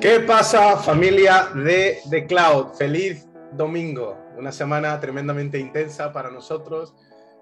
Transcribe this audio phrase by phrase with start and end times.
[0.00, 2.72] ¿Qué pasa familia de The Cloud?
[2.72, 6.94] Feliz domingo, una semana tremendamente intensa para nosotros,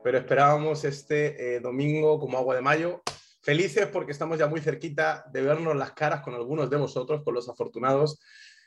[0.02, 3.00] pero esperábamos este eh, domingo como agua de mayo.
[3.42, 7.34] Felices porque estamos ya muy cerquita de vernos las caras con algunos de vosotros, con
[7.34, 8.18] los afortunados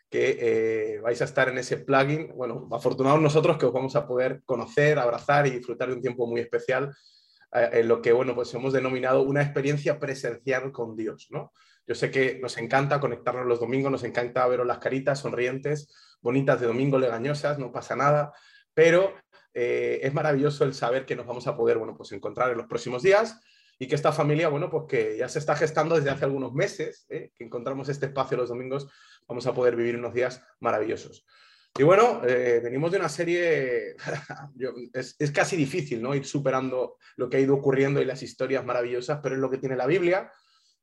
[0.10, 2.32] que eh, vais a estar en ese plugin.
[2.34, 6.26] Bueno, afortunados nosotros que os vamos a poder conocer, abrazar y disfrutar de un tiempo
[6.28, 6.96] muy especial
[7.54, 11.52] eh, en lo que, bueno, pues hemos denominado una experiencia presencial con Dios, ¿no?
[11.88, 16.60] Yo sé que nos encanta conectarnos los domingos, nos encanta veros las caritas sonrientes, bonitas
[16.60, 18.34] de domingo, legañosas, no pasa nada,
[18.74, 19.14] pero
[19.54, 22.68] eh, es maravilloso el saber que nos vamos a poder, bueno, pues encontrar en los
[22.68, 23.40] próximos días
[23.80, 27.06] y que esta familia, bueno, pues que ya se está gestando desde hace algunos meses,
[27.10, 27.32] ¿eh?
[27.36, 28.88] que encontramos este espacio los domingos,
[29.28, 31.26] vamos a poder vivir unos días maravillosos.
[31.78, 33.96] Y bueno, eh, venimos de una serie,
[34.94, 36.14] es, es, casi difícil, ¿no?
[36.14, 39.58] Ir superando lo que ha ido ocurriendo y las historias maravillosas, pero es lo que
[39.58, 40.32] tiene la Biblia,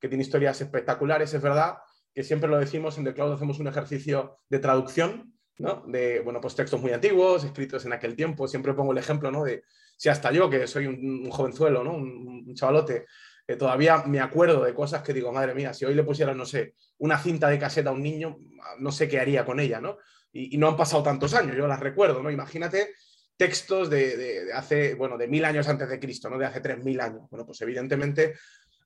[0.01, 1.78] que tiene historias espectaculares, es verdad,
[2.14, 5.84] que siempre lo decimos, en The Cloud hacemos un ejercicio de traducción, ¿no?
[5.86, 9.45] De, bueno, pues textos muy antiguos, escritos en aquel tiempo, siempre pongo el ejemplo, ¿no?
[9.45, 9.64] De
[9.97, 11.95] si hasta yo, que soy un, jovenzuelo, ¿no?
[11.95, 13.06] Un, chavalote,
[13.47, 16.45] eh, todavía me acuerdo de cosas que digo, madre mía, si hoy le pusiera, no
[16.45, 18.39] sé, una cinta de caseta a un niño,
[18.78, 19.98] no sé qué haría con ella, ¿no?
[20.33, 22.30] Y, no han pasado tantos años, yo las recuerdo, ¿no?
[22.30, 22.95] Imagínate
[23.36, 26.39] textos de, de, hace, bueno, de mil años antes de Cristo, ¿no?
[26.39, 27.23] De hace tres mil años.
[27.30, 28.34] Bueno, pues evidentemente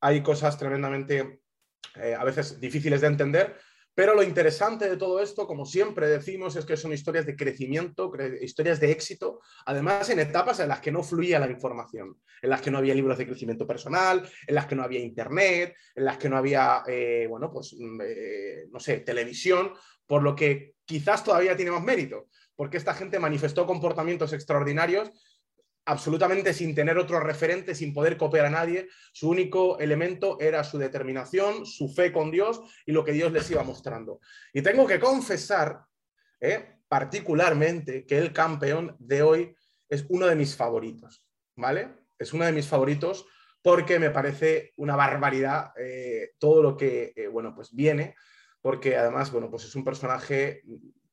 [0.03, 1.41] hay cosas tremendamente
[1.95, 3.57] eh, a veces difíciles de entender,
[3.95, 8.11] pero lo interesante de todo esto, como siempre decimos, es que son historias de crecimiento,
[8.41, 12.63] historias de éxito, además en etapas en las que no fluía la información, en las
[12.63, 16.17] que no había libros de crecimiento personal, en las que no había internet, en las
[16.17, 19.73] que no había, eh, bueno, pues, mm, eh, no sé, televisión,
[20.07, 25.11] por lo que quizás todavía tiene más mérito, porque esta gente manifestó comportamientos extraordinarios
[25.85, 28.89] absolutamente sin tener otro referente, sin poder copiar a nadie.
[29.13, 33.51] Su único elemento era su determinación, su fe con Dios y lo que Dios les
[33.51, 34.21] iba mostrando.
[34.53, 35.81] Y tengo que confesar,
[36.41, 39.57] eh, particularmente, que el campeón de hoy
[39.89, 41.89] es uno de mis favoritos, ¿vale?
[42.19, 43.27] Es uno de mis favoritos
[43.61, 48.17] porque me parece una barbaridad eh, todo lo que, eh, bueno, pues viene,
[48.61, 50.63] porque además, bueno, pues es un personaje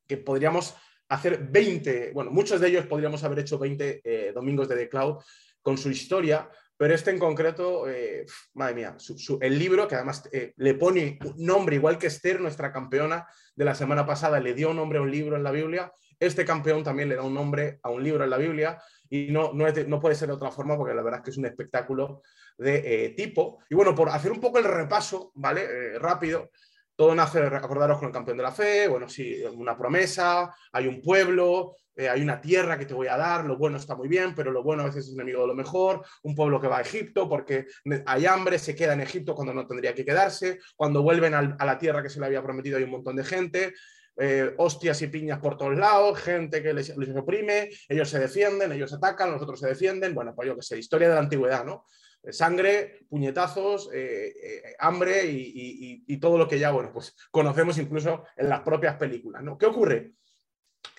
[0.08, 0.76] que podríamos
[1.10, 5.18] hacer 20, bueno, muchos de ellos podríamos haber hecho 20 eh, domingos de The Cloud
[5.62, 8.96] con su historia, pero este en concreto, eh, madre mía,
[9.42, 13.76] el libro, que además eh, le pone nombre, igual que Esther, nuestra campeona de la
[13.76, 17.10] semana pasada, le dio un nombre a un libro en la Biblia, este campeón también
[17.10, 20.16] le da un nombre a un libro en la Biblia y no, no, no puede
[20.16, 22.22] ser de otra forma porque la verdad es que es un espectáculo
[22.58, 23.64] de tipo.
[23.70, 25.98] Y bueno, por hacer un poco el repaso, ¿vale?
[25.98, 26.52] rápido,
[27.00, 31.02] todo nace, acordaros con el campeón de la fe, bueno, sí, una promesa, hay un
[31.02, 34.36] pueblo, eh, hay una tierra que te voy a dar, lo bueno está muy bien,
[34.36, 36.82] pero lo bueno a veces es enemigo de lo mejor, un pueblo que va a
[36.82, 37.68] Egipto porque
[38.06, 41.78] hay hambre, se queda en Egipto cuando no tendría que quedarse, cuando vuelven a la
[41.78, 43.74] tierra que se le había prometido hay un montón de gente,
[44.18, 48.74] eh, hostias y piñas por todos lados, gente que les, les, oprime, ellos se defienden,
[48.74, 51.64] ellos atacan, los otros se defienden, bueno, pues yo qué sé, historia de la antigüedad,
[51.64, 51.86] ¿no?
[52.24, 58.26] Eh, sangre, puñetazos, eh, eh, hambre y, todo lo que ya, bueno, pues conocemos incluso
[58.36, 59.58] en las propias películas, ¿no?
[59.58, 60.14] ¿Qué ocurre?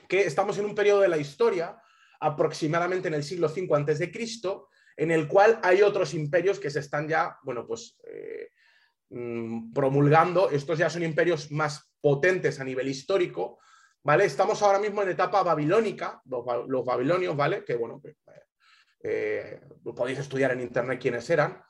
[0.09, 1.77] Que estamos en un periodo de la historia,
[2.21, 7.07] aproximadamente en el siglo V Cristo, en el cual hay otros imperios que se están
[7.07, 7.99] ya, bueno, pues
[9.11, 10.51] mm, promulgando.
[10.51, 13.59] Estos ya son imperios más potentes a nivel histórico,
[14.03, 14.25] ¿vale?
[14.25, 17.63] Estamos ahora mismo en etapa babilónica, los, los babilonios, ¿vale?
[17.63, 18.01] Que, bueno,
[19.03, 19.61] eh,
[19.97, 21.63] podéis estudiar en internet quiénes eran.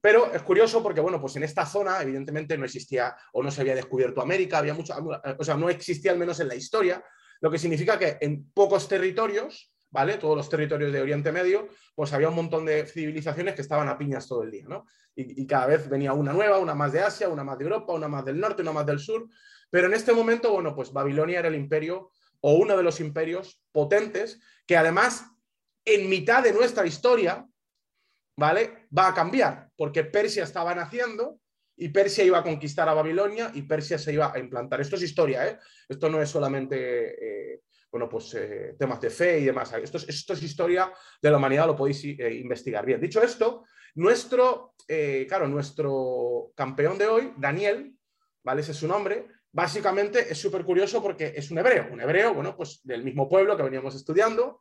[0.00, 3.62] Pero es curioso porque, bueno, pues en esta zona, evidentemente, no existía o no se
[3.62, 4.94] había descubierto América, había mucho,
[5.38, 7.02] o sea, no existía al menos en la historia,
[7.40, 10.18] lo que significa que en pocos territorios, ¿vale?
[10.18, 13.98] Todos los territorios de Oriente Medio, pues había un montón de civilizaciones que estaban a
[13.98, 14.86] piñas todo el día, ¿no?
[15.16, 17.92] Y, y cada vez venía una nueva, una más de Asia, una más de Europa,
[17.92, 19.28] una más del norte, una más del sur.
[19.70, 23.60] Pero en este momento, bueno, pues Babilonia era el imperio o uno de los imperios
[23.72, 25.26] potentes que además
[25.94, 27.46] en mitad de nuestra historia,
[28.36, 28.88] ¿vale?
[28.96, 31.40] Va a cambiar, porque Persia estaba naciendo
[31.76, 34.80] y Persia iba a conquistar a Babilonia y Persia se iba a implantar.
[34.80, 35.58] Esto es historia, ¿eh?
[35.88, 39.72] Esto no es solamente, eh, bueno, pues eh, temas de fe y demás.
[39.74, 40.92] Esto es, esto es, historia
[41.22, 42.84] de la humanidad, lo podéis eh, investigar.
[42.84, 43.64] Bien, dicho esto,
[43.94, 44.74] nuestro,
[45.28, 47.94] claro, nuestro campeón de hoy, Daniel,
[48.42, 48.60] ¿vale?
[48.60, 49.26] Ese es su nombre.
[49.52, 53.56] Básicamente es súper curioso porque es un hebreo, un hebreo, bueno, pues del mismo pueblo
[53.56, 54.60] que veníamos estudiando,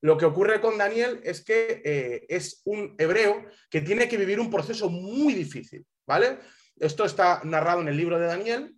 [0.00, 4.40] lo que ocurre con Daniel es que eh, es un hebreo que tiene que vivir
[4.40, 6.38] un proceso muy difícil, ¿vale?
[6.78, 8.76] Esto está narrado en el libro de Daniel,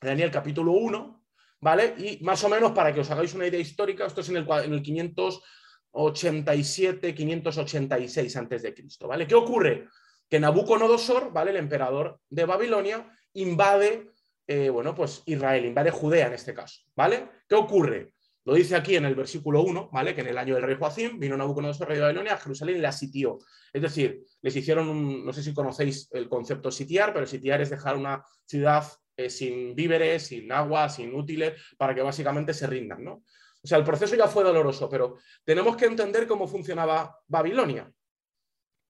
[0.00, 1.24] Daniel capítulo 1,
[1.60, 1.94] ¿vale?
[1.98, 4.46] Y más o menos para que os hagáis una idea histórica, esto es en el,
[4.64, 9.26] en el 587, 586 antes de Cristo, ¿vale?
[9.26, 9.88] ¿Qué ocurre?
[10.28, 11.52] Que Nabucodonosor, ¿vale?
[11.52, 14.10] El emperador de Babilonia, invade
[14.52, 17.28] eh, bueno, pues Israel invade Judea en este caso, ¿vale?
[17.48, 18.14] ¿Qué ocurre?
[18.44, 20.14] Lo dice aquí en el versículo 1, ¿vale?
[20.14, 22.80] Que en el año del rey Joacim vino Nabucodonosor, rey de Babilonia, a Jerusalén y
[22.80, 23.38] la sitió.
[23.72, 27.68] Es decir, les hicieron un, no sé si conocéis el concepto sitiar, pero sitiar es
[27.68, 33.04] dejar una ciudad eh, sin víveres, sin agua, sin útiles, para que básicamente se rindan,
[33.04, 33.24] ¿no?
[33.62, 37.92] O sea, el proceso ya fue doloroso, pero tenemos que entender cómo funcionaba Babilonia.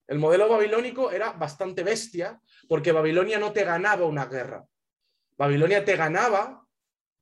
[0.06, 4.64] El modelo babilónico era bastante bestia porque Babilonia no te ganaba una guerra.
[5.36, 6.64] Babilonia te ganaba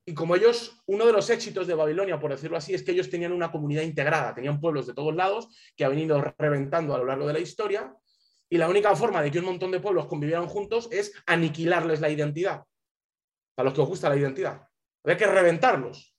[0.09, 3.11] y como ellos, uno de los éxitos de Babilonia, por decirlo así, es que ellos
[3.11, 7.05] tenían una comunidad integrada, tenían pueblos de todos lados que han venido reventando a lo
[7.05, 7.95] largo de la historia
[8.49, 12.09] y la única forma de que un montón de pueblos convivieran juntos es aniquilarles la
[12.09, 12.65] identidad.
[13.59, 14.67] A los que os gusta la identidad.
[15.05, 16.17] Había que reventarlos.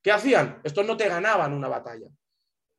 [0.00, 0.60] ¿Qué hacían?
[0.62, 2.06] Estos no te ganaban una batalla.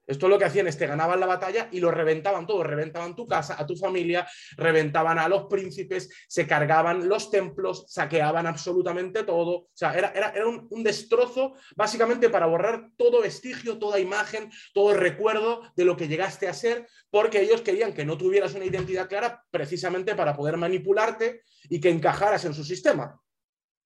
[0.08, 3.28] Esto lo que hacían es te ganaban la batalla y lo reventaban todo, reventaban tu
[3.28, 9.52] casa, a tu familia, reventaban a los príncipes, se cargaban los templos, saqueaban absolutamente todo.
[9.52, 14.94] O sea, era, era, un, un, destrozo básicamente para borrar todo vestigio, toda imagen, todo
[14.94, 19.10] recuerdo de lo que llegaste a ser, porque ellos querían que no tuvieras una identidad
[19.10, 23.20] clara precisamente para poder manipularte y que encajaras en su sistema.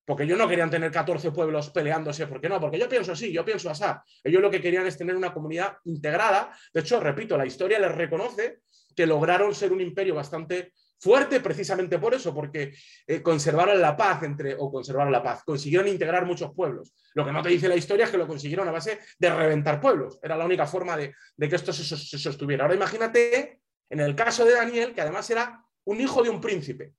[0.04, 2.60] Porque ellos no querían tener 14 pueblos peleándose, ¿por qué no?
[2.60, 3.84] Porque yo pienso así, yo pienso así.
[4.24, 6.56] Ellos lo que querían es tener una comunidad integrada.
[6.72, 8.60] De hecho, repito, la historia les reconoce
[8.96, 12.74] que lograron ser un imperio bastante fuerte precisamente por eso, porque
[13.06, 16.94] eh, conservaron la paz entre, o conservaron la paz, consiguieron integrar muchos pueblos.
[17.14, 19.80] Lo que no te dice la historia es que lo consiguieron a base de reventar
[19.80, 20.18] pueblos.
[20.22, 22.64] Era la única forma de, que esto se, se sostuviera.
[22.64, 26.92] Ahora imagínate, en el caso de Daniel, que además era un hijo de un príncipe.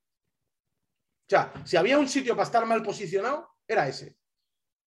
[1.22, 4.16] O sea, si había un sitio para estar mal posicionado, era ese.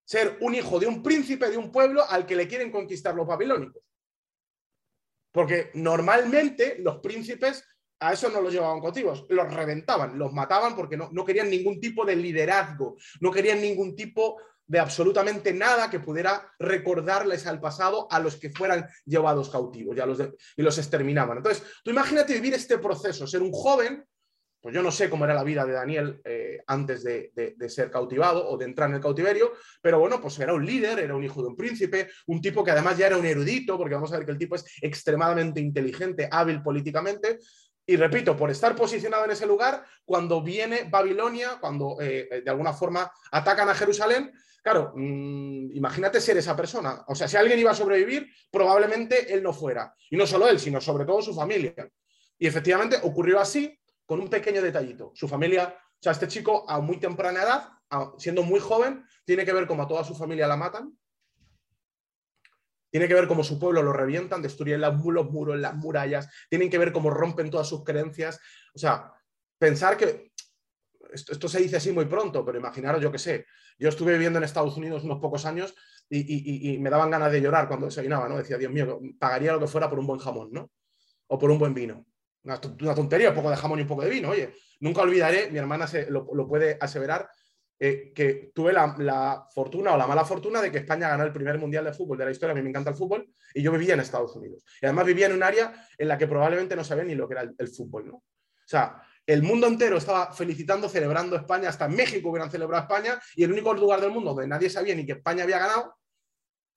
[0.06, 3.26] Ser un hijo de un príncipe de un pueblo al que le quieren conquistar los
[3.26, 3.82] babilónicos.
[5.32, 7.64] Porque normalmente los príncipes
[8.00, 11.80] a eso no los llevaban cautivos, los reventaban, los mataban porque no, no, querían ningún
[11.80, 18.08] tipo de liderazgo, no querían ningún tipo de absolutamente nada que pudiera recordarles al pasado
[18.10, 20.20] a los que fueran llevados cautivos los
[20.58, 21.38] y los exterminaban.
[21.38, 24.06] Entonces, tú imagínate vivir este proceso, ser un joven
[24.66, 27.32] pues yo no sé cómo era la vida de Daniel eh, antes de,
[27.68, 31.16] ser cautivado o de entrar en el cautiverio, pero bueno, pues era un líder, era
[31.16, 34.12] un hijo de un príncipe, un tipo que además ya era un erudito, porque vamos
[34.12, 37.38] a ver que el tipo es extremadamente inteligente, hábil políticamente.
[37.86, 42.74] Y repito, por estar posicionado en ese lugar, cuando viene Babilonia, cuando eh, de alguna
[42.74, 44.32] forma atacan a Jerusalén,
[44.64, 47.04] claro, mm, imagínate ser esa persona.
[47.08, 49.94] O sea, si alguien iba a sobrevivir, probablemente él no fuera.
[50.10, 51.76] Y no solo él, sino sobre todo su familia.
[52.40, 55.12] Y efectivamente ocurrió así, con un pequeño detallito.
[55.16, 57.70] Su familia, o sea, este chico a muy temprana edad,
[58.18, 60.98] siendo muy joven, tiene que ver cómo a toda su familia la matan.
[62.92, 66.30] Tiene que ver cómo su pueblo lo revientan, destruyen los muros, las murallas.
[66.50, 68.40] Tienen que ver cómo rompen todas sus creencias.
[68.74, 69.12] O sea,
[69.58, 70.32] pensar que
[71.12, 73.46] esto, se dice así muy pronto, pero imaginaros, yo qué sé,
[73.78, 75.76] yo estuve viviendo en Estados Unidos unos pocos años
[76.10, 78.38] y, y, me daban ganas de llorar cuando desayunaba, ¿no?
[78.38, 80.72] Decía, Dios mío, pagaría lo que fuera por un buen jamón, ¿no?
[81.28, 82.06] O por un buen vino.
[82.46, 82.62] Una,
[82.96, 84.30] tontería, un poco de jamón y un poco de vino.
[84.30, 87.28] Oye, nunca olvidaré, mi hermana se, lo, puede aseverar,
[87.80, 91.58] eh, que tuve la, fortuna o la mala fortuna de que España ganó el primer
[91.58, 92.52] mundial de fútbol de la historia.
[92.52, 94.64] A mí me encanta el fútbol y yo vivía en Estados Unidos.
[94.80, 97.34] Y además vivía en un área en la que probablemente no sabía ni lo que
[97.34, 98.08] era el, fútbol.
[98.08, 98.14] ¿no?
[98.18, 103.20] O sea, el mundo entero estaba felicitando, celebrando España, hasta en México hubieran celebrado España
[103.36, 105.96] y el único lugar del mundo donde nadie sabía ni que España había ganado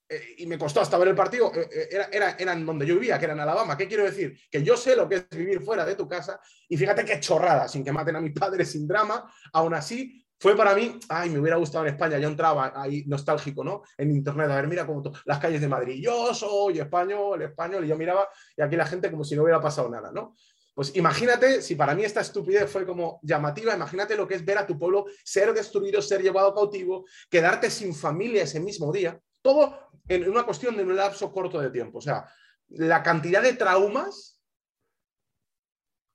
[0.09, 2.87] eh, y me costó hasta ver el partido, eh, eh, era, era, era, en donde
[2.87, 3.77] yo vivía, que era en Alabama.
[3.77, 4.39] ¿Qué quiero decir?
[4.51, 7.69] Que yo sé lo que es vivir fuera de tu casa y fíjate qué chorrada,
[7.69, 11.41] sin que maten a mis padres, sin drama, aún así fue para mí, ay, me
[11.41, 13.83] hubiera gustado en España, yo entraba ahí nostálgico, ¿no?
[13.97, 17.89] En internet, a ver, mira cómo las calles de Madrid, yo soy español, español, y
[17.89, 20.37] yo miraba y aquí la gente como si no hubiera pasado nada, ¿no?
[20.75, 24.59] Pues imagínate, si para mí esta estupidez fue como llamativa, imagínate lo que es ver
[24.59, 29.88] a tu pueblo ser destruido, ser llevado cautivo, quedarte sin familia ese mismo día, todo
[30.09, 31.99] en una cuestión de un lapso corto de tiempo.
[31.99, 32.29] O sea,
[32.69, 34.41] la cantidad de traumas,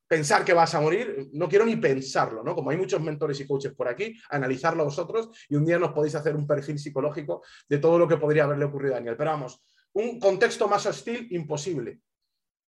[0.08, 2.54] pensar que vas a morir, no quiero ni pensarlo, ¿no?
[2.54, 6.16] Como hay muchos mentores y coaches por aquí, analizarlo vosotros y un día nos podéis
[6.16, 9.18] hacer un perfil psicológico de todo lo que podría haberle ocurrido a Daniel.
[9.18, 12.02] Pero vamos, un contexto más hostil, imposible.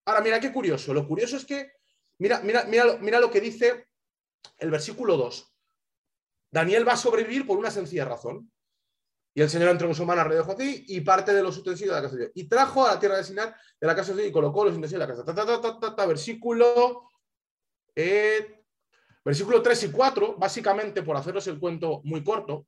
[0.05, 0.94] Ahora, mira qué curioso.
[0.94, 1.74] Lo curioso es que,
[2.20, 3.88] mira, mira, mira, mira lo que dice
[4.58, 5.55] el versículo 2.
[6.51, 8.51] Daniel va a sobrevivir por una sencilla razón.
[9.38, 11.94] Y el Señor entregó su mano al rey de Joaquín y parte de los utensilios
[11.94, 12.32] de la casa de Dios.
[12.36, 14.77] Y trajo a la tierra de Sinar de la casa de Dios y colocó los
[14.77, 16.06] utensilios de la casa.
[16.08, 17.10] versículo,
[17.94, 18.63] eh,
[19.25, 22.68] versículo 3 y 4, básicamente por haceros el cuento muy corto,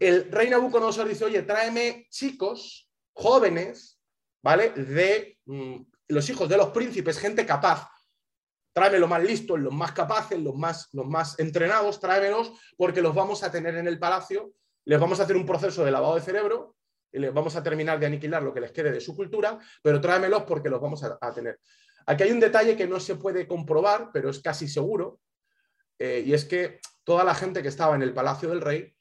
[0.00, 4.00] el rey Nabucodonosor dice, oye, tráeme chicos, jóvenes,
[4.42, 4.70] ¿vale?
[4.70, 5.76] De mm,
[6.08, 7.88] los hijos de los príncipes, gente capaz,
[8.72, 13.14] tráeme los más listos, los más capaces, los más, los más entrenados, tráemelos porque los
[13.14, 14.52] vamos a tener en el palacio,
[14.84, 16.76] les vamos a hacer un proceso de lavado de cerebro
[17.12, 20.00] y les vamos a terminar de aniquilar lo que les quede de su cultura, pero
[20.00, 21.60] tráemelos porque los vamos a, tener.
[22.06, 25.20] Aquí hay un detalle que no se puede comprobar, pero es casi seguro,
[25.98, 28.92] eh, y es que toda la gente que estaba en el Palacio del Rey,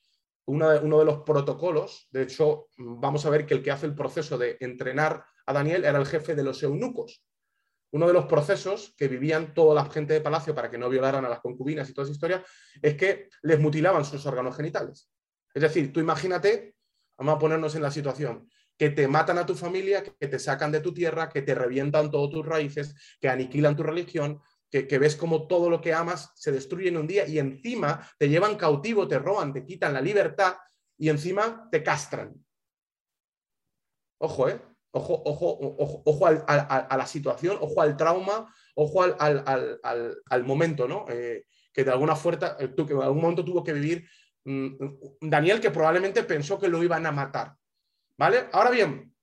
[0.45, 3.87] uno de, uno de los protocolos, de hecho, vamos a ver que el que hace
[3.87, 7.25] el proceso de entrenar a Daniel era el jefe de los eunucos,
[7.93, 11.25] uno de los procesos que vivían toda la gente de palacio para que no violaran
[11.25, 12.43] a las concubinas y toda esa historia
[12.81, 15.11] es que les mutilaban sus órganos genitales.
[15.53, 16.75] Es decir, tú imagínate,
[17.17, 20.71] vamos a ponernos en la situación, que te matan a tu familia, que te sacan
[20.71, 25.15] de tu tierra, que te revientan todas tus raíces, que aniquilan tu religión, que, ves
[25.15, 29.07] como todo lo que amas se destruye en un día y encima te llevan cautivo,
[29.07, 30.55] te roban, te quitan la libertad
[30.97, 32.33] y encima te castran.
[34.17, 34.59] Ojo, ¿eh?
[34.95, 41.05] Ojo, ojo, ojo, a la situación, ojo al trauma, ojo al, momento, ¿no?
[41.09, 44.07] Eh, que de alguna fuerza, eh, que en algún momento tuvo que vivir
[44.45, 47.55] Daniel, que probablemente pensó que lo iban a matar.
[48.17, 48.47] ¿Vale?
[48.51, 49.13] Ahora bien,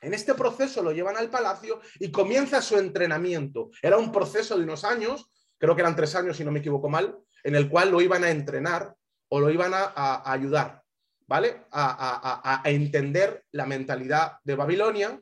[0.00, 3.70] en este proceso lo llevan al palacio y comienza su entrenamiento.
[3.82, 6.88] Era un proceso de unos años, creo que eran tres años si no me equivoco
[6.88, 8.94] mal, en el cual lo iban a entrenar
[9.28, 10.82] o lo iban a ayudar.
[11.26, 11.66] ¿vale?
[11.72, 15.20] A, entender la mentalidad de Babilonia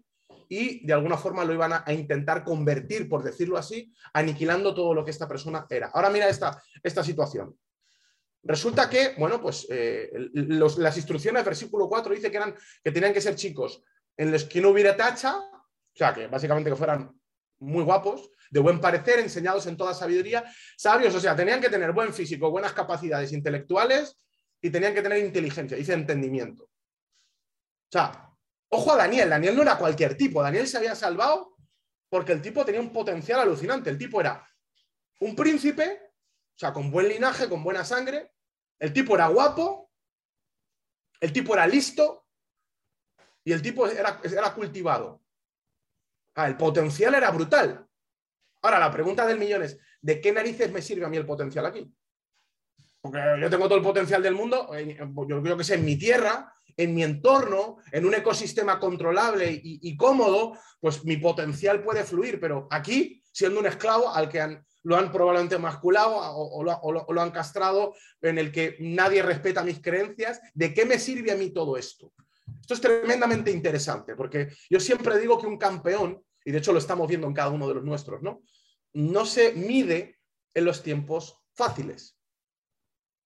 [0.49, 5.05] y de alguna forma lo iban a, intentar convertir, por decirlo así, aniquilando todo lo
[5.05, 5.89] que esta persona era.
[5.89, 7.57] Ahora mira esta, esta situación.
[8.45, 13.23] Resulta que, bueno, pues eh, las instrucciones, versículo 4 dice que, eran, que tenían que
[13.23, 13.83] ser chicos
[14.17, 17.11] en los que no hubiera tacha, o sea, que básicamente que fueran
[17.61, 20.45] muy guapos, de buen parecer, enseñados en toda sabiduría,
[20.77, 24.21] sabios, o sea, tenían que tener buen físico, buenas capacidades intelectuales
[24.61, 26.65] y tenían que tener inteligencia, dice entendimiento.
[26.65, 28.31] O sea,
[28.69, 31.57] ojo a Daniel, Daniel no era cualquier tipo, Daniel se había salvado
[32.11, 34.47] porque el tipo tenía un potencial alucinante, el tipo era
[35.21, 36.13] un príncipe,
[36.55, 38.34] o sea, con buen linaje, con buena sangre,
[38.79, 39.91] el tipo era guapo,
[41.21, 42.27] el tipo era listo
[43.45, 45.23] y el tipo era, era cultivado.
[46.37, 47.87] el potencial era brutal.
[48.63, 51.67] Ahora, la pregunta del millón es, ¿de qué narices me sirve a mí el potencial
[51.67, 51.95] aquí?
[53.05, 54.71] porque yo tengo todo el potencial del mundo,
[55.29, 59.95] yo creo que sé, en mi tierra, en mi entorno, en un ecosistema controlable y,
[59.95, 64.41] cómodo, pues mi potencial puede fluir, pero aquí, siendo un esclavo al que
[64.85, 70.41] lo han probablemente masculado o, lo, han castrado, en el que nadie respeta mis creencias,
[70.53, 72.13] ¿de qué me sirve a mí todo esto?
[72.61, 76.79] Esto es tremendamente interesante, porque yo siempre digo que un campeón, y de hecho lo
[76.79, 78.43] estamos viendo en cada uno de los nuestros, ¿no?
[78.93, 80.19] No se mide
[80.53, 82.19] en los tiempos fáciles.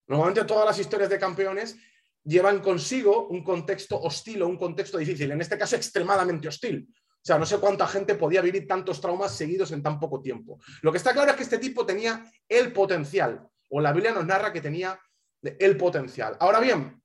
[0.06, 1.76] Normalmente todas las historias de campeones
[2.24, 6.88] llevan consigo un contexto hostil o un contexto difícil, en este caso extremadamente hostil.
[7.18, 10.60] O sea, no sé cuánta gente podía vivir tantos traumas seguidos en tan poco tiempo.
[10.82, 14.25] Lo que está claro es que este tipo tenía el potencial, o la Biblia nos
[14.25, 14.98] narra que tenía
[15.42, 16.37] el potencial.
[16.40, 17.02] Ahora bien,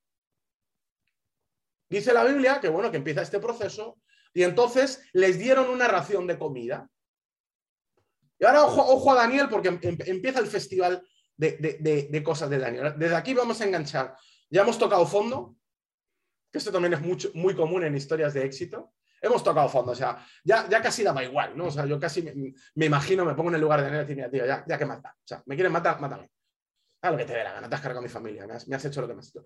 [1.89, 3.99] dice la Biblia que bueno, que empieza este proceso
[4.33, 6.89] y entonces les dieron una ración de comida.
[8.39, 11.05] Y ahora ojo, a Daniel porque em, em, empieza el festival
[11.35, 12.93] de, cosas de Daniel.
[12.97, 14.15] Desde aquí vamos a enganchar.
[14.49, 15.55] Ya hemos tocado fondo,
[16.51, 18.93] que esto también es muy común en historias de éxito.
[19.23, 21.67] Hemos tocado fondo, o sea, ya, ya casi daba igual, ¿no?
[21.67, 22.21] O sea, yo casi
[22.75, 24.77] me, imagino, me pongo en el lugar de Daniel y decir, mira, tío, ya, ya
[24.77, 25.15] que mata.
[25.17, 26.29] O sea, me quieren matar, mátame.
[27.01, 28.85] A lo que te dé la gana, te has cargado a mi familia, me has,
[28.85, 29.43] hecho lo que me has hecho.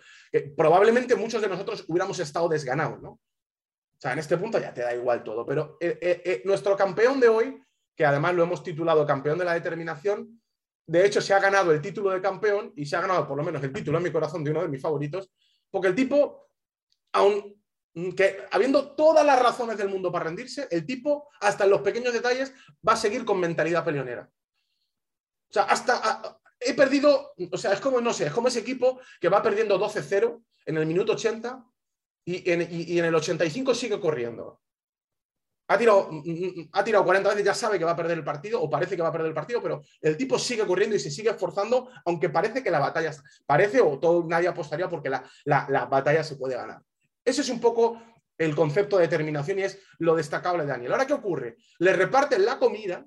[0.55, 3.10] probablemente muchos de nosotros hubiéramos estado desganados, ¿no?
[3.10, 6.75] O sea, en este punto ya te da igual todo, pero eh, eh, eh, nuestro
[6.75, 7.63] campeón de hoy,
[7.96, 10.41] que además lo hemos titulado campeón de la determinación,
[10.88, 13.43] de hecho, se ha ganado el título de campeón y se ha ganado por lo
[13.43, 15.29] menos el título en mi corazón de uno de mis favoritos,
[15.69, 16.50] porque el tipo,
[17.12, 17.56] aun
[18.16, 22.13] que habiendo todas las razones del mundo para rendirse, el tipo, hasta en los pequeños
[22.13, 22.54] detalles,
[22.88, 24.30] va a seguir con mentalidad peleonera.
[25.50, 29.00] O sea, hasta he perdido, o sea, es como, no sé, es como ese equipo
[29.20, 31.63] que va perdiendo 12-0 en el minuto 80
[32.25, 34.60] y en, y el 85 sigue corriendo
[35.68, 38.18] ha tirado, mm, mm, mm, ha tirado 40 veces, ya sabe que va a perder
[38.18, 40.96] el partido o parece que va a perder el partido, pero el tipo sigue corriendo
[40.96, 43.12] y se sigue esforzando, aunque parece que la batalla
[43.46, 46.82] parece o todo nadie apostaría porque la, la, batalla se puede ganar.
[47.27, 48.01] Ese es un poco
[48.38, 50.93] el concepto de determinación y es lo destacable de Daniel.
[50.93, 51.57] Ahora, ¿qué ocurre?
[51.79, 53.05] Le reparten la comida,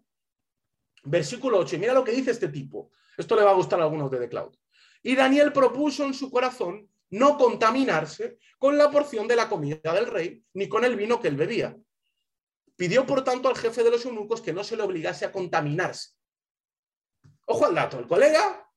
[1.04, 2.90] versículo 8, y mira lo que dice este tipo.
[3.16, 4.54] Esto le va a gustar a algunos de The Cloud.
[5.02, 10.06] Y Daniel propuso en su corazón no contaminarse con la porción de la comida del
[10.06, 11.74] rey, ni con el vino que él bebía
[12.76, 16.10] Pidió, por tanto, al jefe de los eunucos que no se le obligase a contaminarse.
[17.46, 18.69] Ojo al dato, el colega,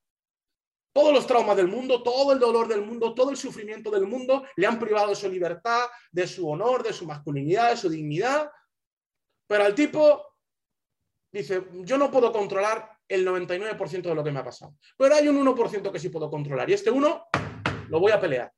[0.94, 4.46] todos los traumas del mundo, todo el dolor del mundo, todo el sufrimiento del mundo,
[4.56, 8.50] le han privado de su libertad, de su honor, de su masculinidad, de su dignidad.
[9.48, 10.24] Pero al tipo
[11.32, 14.76] dice, yo no puedo controlar el 99% de lo que me ha pasado.
[14.96, 17.26] Pero hay un 1% que sí puedo controlar y este 1
[17.90, 18.52] lo voy a pelear.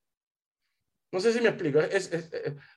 [1.12, 1.80] No sé si me explico.
[1.80, 2.12] Es,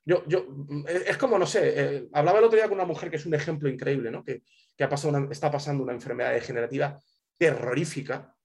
[0.04, 0.46] yo, yo,
[0.86, 3.34] es como, no sé, eh, hablaba el otro día con una mujer que es un
[3.34, 4.22] ejemplo increíble, ¿no?
[4.22, 4.42] que,
[4.76, 7.00] que ha pasado está pasando una enfermedad degenerativa
[7.36, 8.37] terrorífica.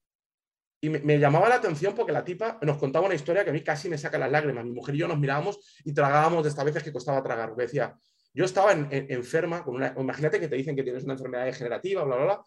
[0.83, 3.63] Y me, llamaba la atención porque la tipa nos contaba una historia que a mí
[3.63, 4.65] casi me saca las lágrimas.
[4.65, 7.55] Mi mujer y yo nos mirábamos y tragábamos de estas veces que costaba tragar.
[7.55, 7.97] Me decía,
[8.33, 12.17] yo estaba enferma, con una, imagínate que te dicen que tienes una enfermedad degenerativa, bla,
[12.17, 12.45] bla, bla.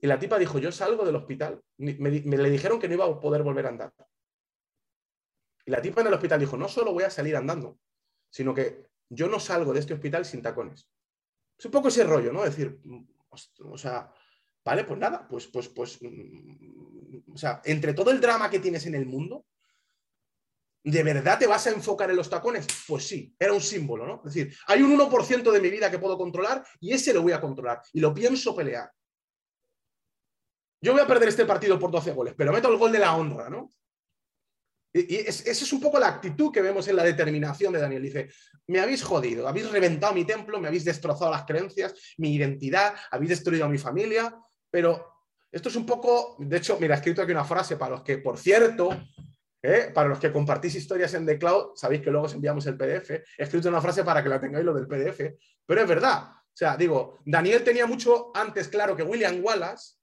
[0.00, 3.06] Y la tipa dijo, yo salgo del hospital, me, me le dijeron que no iba
[3.06, 3.92] a poder volver a andar.
[5.66, 7.80] Y la tipa en el hospital dijo, no solo voy a salir andando,
[8.30, 10.88] sino que yo no salgo de este hospital sin tacones.
[11.58, 12.44] Es un poco ese rollo, ¿no?
[12.44, 12.78] Es decir,
[13.64, 14.12] o sea,
[14.64, 18.86] vale, pues nada, pues, pues, pues, mm, o sea, entre todo el drama que tienes
[18.86, 19.44] en el mundo,
[20.84, 22.66] ¿de verdad te vas a enfocar en los tacones?
[22.86, 24.22] Pues sí, era un símbolo, ¿no?
[24.26, 27.32] Es decir, hay un 1% de mi vida que puedo controlar y ese lo voy
[27.32, 28.90] a controlar y lo pienso pelear.
[30.80, 33.16] Yo voy a perder este partido por 12 goles, pero meto el gol de la
[33.16, 33.70] honra, ¿no?
[34.92, 38.02] Y, esa es un poco la actitud que vemos en la determinación de Daniel.
[38.02, 38.28] Dice,
[38.68, 43.30] me habéis jodido, habéis reventado mi templo, me habéis destrozado las creencias, mi identidad, habéis
[43.30, 44.36] destruido a mi familia,
[44.74, 45.20] pero
[45.52, 48.18] esto es un poco, de hecho, mira, he escrito aquí una frase para los que,
[48.18, 48.90] por cierto,
[49.62, 49.92] ¿eh?
[49.94, 53.10] para los que compartís historias en The Cloud, sabéis que luego os enviamos el PDF,
[53.10, 56.24] he escrito una frase para que la tengáis lo del PDF, pero es verdad.
[56.24, 59.94] O sea, digo, Daniel tenía mucho antes claro que William Wallace,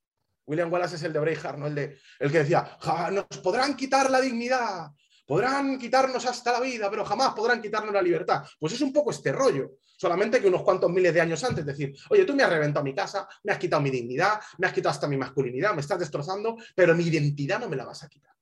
[0.46, 1.66] William Wallace es el de Braveheart, ¿no?
[1.66, 2.78] El, de, el que decía,
[3.12, 4.86] nos podrán quitar la dignidad,
[5.26, 8.42] podrán quitarnos hasta la vida, pero jamás podrán quitarnos la libertad.
[8.58, 11.94] Pues es un poco este rollo, solamente que unos cuantos miles de años antes, decir,
[12.10, 14.90] oye, tú me has reventado mi casa, me has quitado mi dignidad, me has quitado
[14.90, 18.34] hasta mi masculinidad, me estás destrozando, pero mi identidad no me la vas a quitar.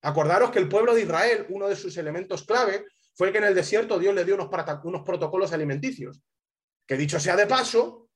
[0.00, 3.54] Acordaros que el pueblo de Israel, uno de sus elementos clave, fue que en el
[3.54, 4.48] desierto Dios le dio unos,
[4.84, 6.22] unos protocolos alimenticios.
[6.86, 8.08] Que dicho sea de paso,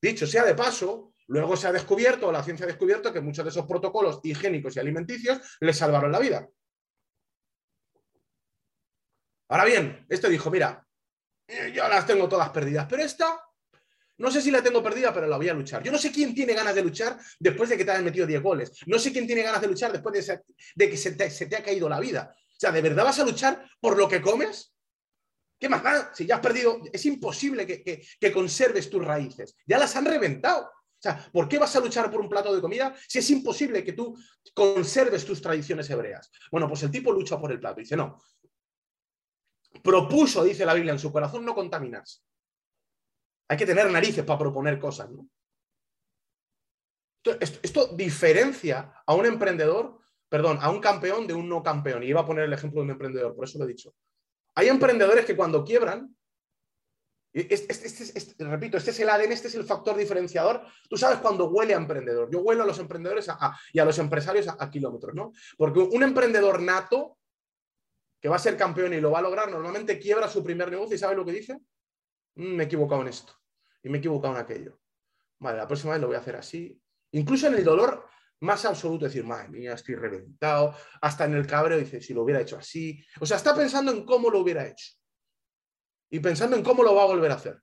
[0.00, 3.50] dicho sea de paso, Luego se ha descubierto, la ciencia ha descubierto, que muchos de
[3.50, 6.48] esos protocolos higiénicos y alimenticios les salvaron la vida.
[9.50, 10.87] Ahora bien, este dijo, mira,
[11.72, 13.40] yo las tengo todas perdidas, pero esta,
[14.18, 15.82] no sé si la tengo perdida, pero la voy a luchar.
[15.82, 18.42] Yo no sé quién tiene ganas de luchar después de que te hayas metido 10
[18.42, 18.72] goles.
[18.86, 20.26] No sé quién tiene ganas de luchar después
[20.76, 22.34] de, que se te, ha caído la vida.
[22.36, 24.74] O sea, ¿de verdad vas a luchar por lo que comes?
[25.58, 26.12] ¿Qué más da?
[26.14, 29.56] Si ya has perdido, es imposible que conserves tus raíces.
[29.66, 30.70] Ya las han reventado.
[30.98, 33.84] O sea, ¿por qué vas a luchar por un plato de comida si es imposible
[33.84, 34.18] que tú
[34.52, 36.28] conserves tus tradiciones hebreas?
[36.50, 37.78] Bueno, pues el tipo lucha por el plato.
[37.78, 38.20] Dice, no.
[39.82, 42.20] Propuso, dice la Biblia, en su corazón no contaminarse.
[43.48, 45.28] Hay que tener narices para proponer cosas, ¿no?
[47.40, 52.02] Esto, diferencia a un emprendedor, perdón, a un campeón de un no campeón.
[52.02, 53.94] Y iba a poner el ejemplo de un emprendedor, por eso lo he dicho.
[54.54, 56.16] Hay emprendedores que cuando quiebran
[58.38, 60.62] repito, este es el ADN, este es el factor diferenciador.
[60.88, 62.30] Tú sabes cuando huele a emprendedor.
[62.30, 63.28] Yo huelo a los emprendedores
[63.72, 65.32] y a los empresarios a, kilómetros, ¿no?
[65.56, 67.17] Porque un emprendedor nato
[68.20, 70.96] que va a ser campeón y lo va a lograr, normalmente quiebra su primer negocio
[70.96, 71.60] y ¿sabe lo que dice?
[72.34, 73.32] Mm, me he equivocado en esto
[73.82, 74.80] y me he equivocado en aquello.
[75.38, 76.80] Vale, la próxima vez lo voy a hacer así.
[77.12, 78.08] Incluso en el dolor
[78.40, 80.74] más absoluto, decir, madre mía, estoy reventado.
[81.00, 83.04] Hasta en el cabreo dice, si lo hubiera hecho así.
[83.20, 84.92] O sea, está pensando en cómo lo hubiera hecho
[86.10, 87.60] y pensando en cómo lo va a volver a hacer.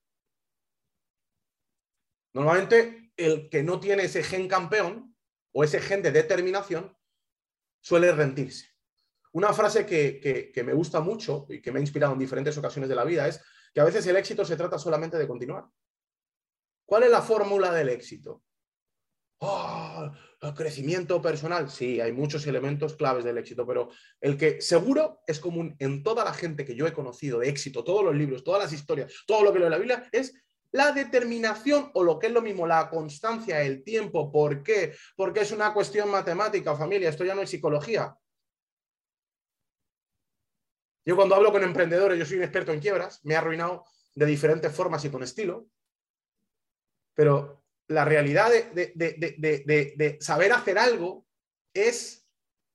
[2.33, 5.15] Normalmente el que no tiene ese gen campeón
[5.53, 6.95] o ese gen de determinación
[7.79, 8.74] suele rendirse.
[9.35, 12.95] Una frase que, me gusta mucho y que me ha inspirado en diferentes ocasiones de
[12.95, 13.41] la vida es
[13.73, 15.65] que a veces el éxito se trata solamente de continuar.
[16.85, 18.43] ¿Cuál es la fórmula del éxito?
[19.39, 20.09] ¡Oh!
[20.55, 21.69] crecimiento personal.
[21.69, 23.89] Sí, hay muchos elementos claves del éxito, pero
[24.21, 27.83] el que seguro es común en toda la gente que yo he conocido de éxito,
[27.83, 30.33] todos los libros, todas las historias, todo lo que leo en la Biblia, es
[30.71, 34.31] la determinación o lo que es lo mismo, la constancia, el tiempo.
[34.31, 34.93] ¿Por qué?
[35.17, 37.09] Porque es una cuestión matemática, familia.
[37.09, 38.15] Esto ya no es psicología.
[41.05, 44.25] Yo cuando hablo con emprendedores, yo soy un experto en quiebras, me he arruinado de
[44.25, 45.67] diferentes formas y con estilo,
[47.13, 51.27] pero la realidad de, saber hacer algo
[51.73, 52.27] es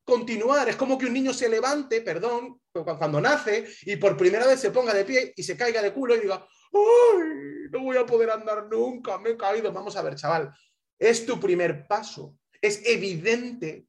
[0.05, 0.69] continuar.
[0.69, 4.71] Es como que un niño se levante, perdón, cuando nace y por primera vez se
[4.71, 7.69] ponga de pie y se caiga de culo y diga, ¡ay!
[7.71, 9.73] No voy a poder andar nunca, me he caído.
[9.73, 10.53] Vamos a ver, chaval,
[10.99, 12.37] es tu primer paso.
[12.61, 13.87] Es evidente,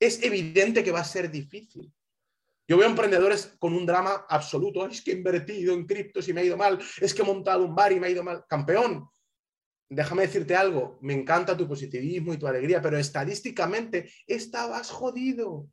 [0.00, 1.92] es evidente que va a ser difícil.
[2.68, 4.86] Yo veo emprendedores con un drama absoluto.
[4.86, 6.78] Es que he invertido en criptos y me ha ido mal.
[7.00, 8.44] Es que he montado un bar y me ha ido mal.
[8.46, 9.08] Campeón,
[9.88, 15.66] déjame decirte algo, me encanta tu positivismo y tu alegría, pero estadísticamente estabas jodido.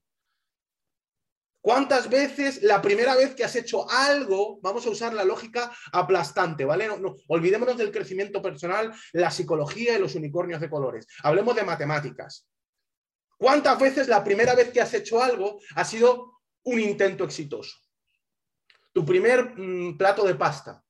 [1.60, 6.64] ¿Cuántas veces la primera vez que has hecho algo, vamos a usar la lógica aplastante,
[6.64, 6.88] ¿vale?
[7.00, 11.08] No, olvidémonos del crecimiento personal, la psicología y los unicornios de colores.
[11.24, 12.48] Hablemos de matemáticas.
[13.38, 17.78] ¿Cuántas veces la primera vez que has hecho algo ha sido un intento exitoso?
[18.94, 20.84] Tu primer mm, plato de pasta.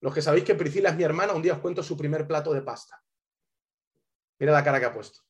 [0.00, 2.52] Los que sabéis que Priscila es mi hermana, un día os cuento su primer plato
[2.52, 3.02] de pasta.
[4.38, 5.20] Mira la cara que ha puesto.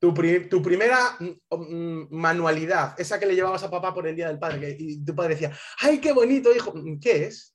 [0.00, 4.38] Tu, primera mm, mm, manualidad, esa que le llevabas a papá por el Día del
[4.38, 6.74] Padre, y tu padre decía, ¡ay, qué bonito, hijo!
[7.00, 7.54] ¿Qué es?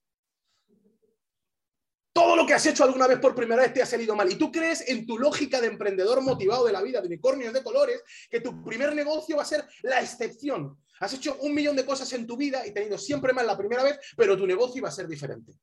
[2.17, 4.31] Todo lo que has hecho alguna vez por primera vez te ha salido mal.
[4.31, 7.61] Y tú crees en tu lógica de emprendedor motivado de la vida, de unicornios de
[7.61, 10.81] colores, que tu primer negocio va a ser la excepción.
[10.99, 13.45] Has hecho un millón de cosas en tu vida y te ha ido siempre mal
[13.45, 15.53] la primera vez, pero tu negocio va a ser diferente.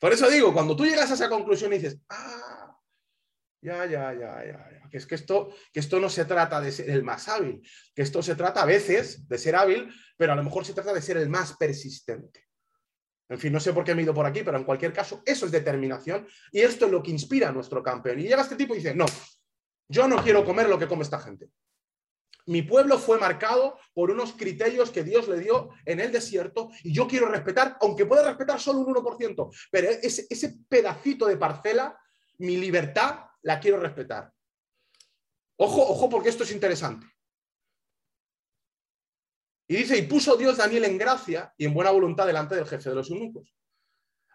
[0.00, 2.76] Por eso digo, cuando tú llegas a esa conclusión y dices, ah,
[3.60, 6.90] ya, ya, ya, ya, Que es que esto, que esto no se trata de ser
[6.90, 7.62] el más hábil,
[7.94, 10.92] que esto se trata a veces de ser hábil, pero a lo mejor se trata
[10.92, 12.48] de ser el más persistente.
[13.32, 15.22] En fin, no sé por qué me he ido por aquí, pero en cualquier caso,
[15.24, 18.20] eso es determinación y esto es lo que inspira a nuestro campeón.
[18.20, 19.06] Y llega este tipo y dice, no,
[19.88, 21.48] yo no quiero comer lo que come esta gente.
[22.44, 26.92] Mi pueblo fue marcado por unos criterios que Dios le dio en el desierto y
[26.92, 31.98] yo quiero respetar, aunque pueda respetar solo un 1%, pero ese, ese pedacito de parcela,
[32.38, 34.30] mi libertad la quiero respetar.
[35.56, 37.06] Ojo, ojo, porque esto es interesante.
[39.68, 42.90] Y dice, y puso Dios Daniel en gracia y en buena voluntad delante del jefe
[42.90, 43.54] de los eunucos.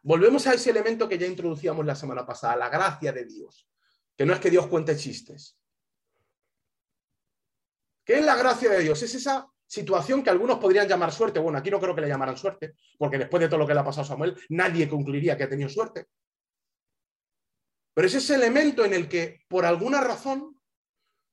[0.04, 3.68] Volvemos a ese elemento que ya introducíamos la semana pasada, la gracia de Dios,
[4.16, 5.58] que no es que Dios cuente chistes.
[8.06, 9.04] ¿Qué es la gracia de Dios?
[9.04, 11.40] Es esa situación que algunos podrían llamar suerte.
[11.40, 13.82] Bueno, aquí no creo que le llamaran suerte, porque después de todo lo que le
[13.82, 16.08] ha pasado a Samuel, nadie concluiría que ha tenido suerte.
[17.94, 20.58] Pero es ese elemento en el que, por alguna razón,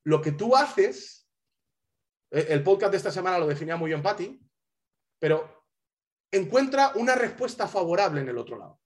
[0.02, 1.23] lo que tú haces,
[2.35, 4.40] el podcast de esta semana lo definía muy bien Patti,
[5.18, 5.66] pero
[6.33, 8.81] encuentra una respuesta favorable en el otro lado.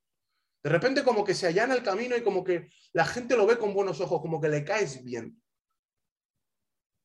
[0.63, 3.59] De repente como que se allana el camino y como que la gente lo ve
[3.59, 5.41] con buenos ojos, como que le caes bien.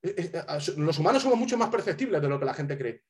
[0.01, 0.43] Eh, eh,
[0.77, 3.03] los humanos somos mucho más perceptibles de lo que la gente cree.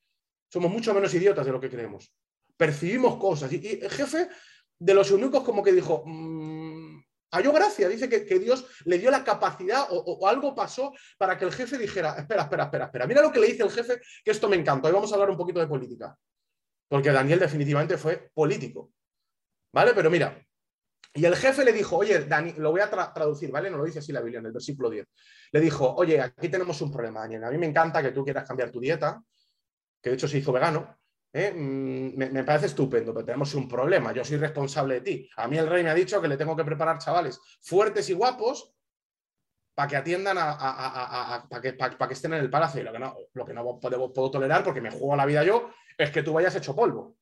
[0.52, 2.13] Somos mucho menos idiotas de lo que creemos.
[2.56, 3.52] Percibimos cosas.
[3.54, 4.30] Y, el jefe
[4.78, 6.42] de los únicos como que dijo, mm,
[7.34, 11.52] Halló gracia, dice que, Dios le dio la capacidad o, algo pasó para que el
[11.52, 14.48] jefe dijera, espera, espera, espera, espera, mira lo que le dice el jefe, que esto
[14.48, 16.15] me encanta, hoy vamos a hablar un poquito de política,
[16.88, 18.91] porque Daniel definitivamente fue político,
[19.74, 19.93] ¿vale?
[19.96, 20.39] Pero mira,
[21.12, 23.72] y el jefe le dijo, oye, Dani, lo voy a traducir, ¿vale?
[23.72, 25.08] No lo dice así la Biblia en el versículo 10.
[25.54, 28.48] Le dijo, oye, aquí tenemos un problema, Daniel, a mí me encanta que tú quieras
[28.48, 29.24] cambiar tu dieta,
[30.00, 31.00] que de hecho se hizo vegano,
[31.34, 31.52] ¿eh?
[31.52, 34.13] Mm, me, parece estupendo, pero tenemos un problema.
[34.13, 35.30] Yo soy responsable de ti.
[35.38, 38.13] A mí el rey me ha dicho que le tengo que preparar chavales fuertes y
[38.13, 38.74] guapos
[39.74, 42.82] para que atiendan a, para, que, estén en el palacio.
[42.82, 45.43] Y lo que no, lo que no puedo, puedo tolerar, porque me juego la vida
[45.43, 47.17] yo, es que tú vayas hecho polvo.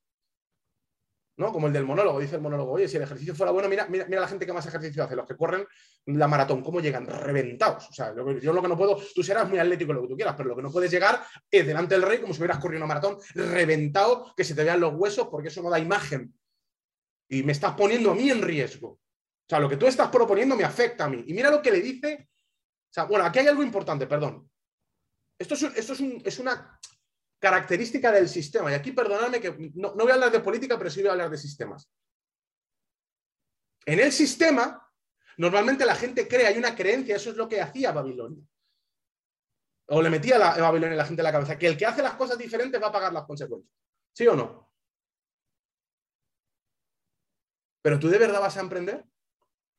[1.50, 4.06] Como el del monólogo, dice el monólogo, oye, si el ejercicio fuera bueno, mira, mira,
[4.06, 5.66] mira la gente que más ejercicio hace, los que corren
[6.06, 7.90] la maratón, cómo llegan reventados.
[7.90, 10.36] O sea, yo, lo que no puedo, tú serás muy atlético lo que tú quieras,
[10.36, 12.88] pero lo que no puedes llegar es delante del rey como si hubieras corrido una
[12.88, 16.34] maratón reventado, que se te vean los huesos, porque eso no da imagen.
[17.30, 18.90] Y me estás poniendo a mí en riesgo.
[18.90, 21.24] O sea, lo que tú estás proponiendo me afecta a mí.
[21.28, 22.28] Y mira lo que le dice.
[22.90, 24.50] O sea, bueno, aquí hay algo importante, perdón.
[25.40, 26.78] Esto es, esto es, es una
[27.42, 28.72] característica del sistema.
[28.72, 31.32] Y aquí perdonadme que no, voy a hablar de política, pero sí voy a hablar
[31.32, 31.92] de sistemas.
[33.84, 34.88] En el sistema,
[35.38, 38.46] normalmente la gente cree, hay una creencia, eso es lo que hacía Babilonia.
[39.88, 42.14] O le metía a, Babilonia la gente en la cabeza, que el que hace las
[42.14, 43.74] cosas diferentes va a pagar las consecuencias.
[44.14, 44.72] ¿Sí o no?
[47.82, 49.04] Pero tú de verdad vas a emprender.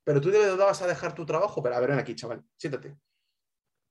[0.04, 1.62] Pero tú de verdad vas a dejar tu trabajo.
[1.62, 2.98] Pero a ver, ven aquí, chaval, siéntate.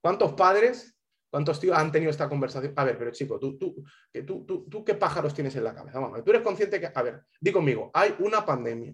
[0.02, 0.94] ¿Cuántos padres
[1.32, 2.74] ¿Cuántos tíos han tenido esta conversación?
[2.76, 3.82] A ver, pero chico, tú, tú,
[4.28, 5.98] tú, tú, qué pájaros tienes en la cabeza?
[5.98, 8.94] Vamos, tú eres consciente que, a ver, di conmigo, hay una pandemia,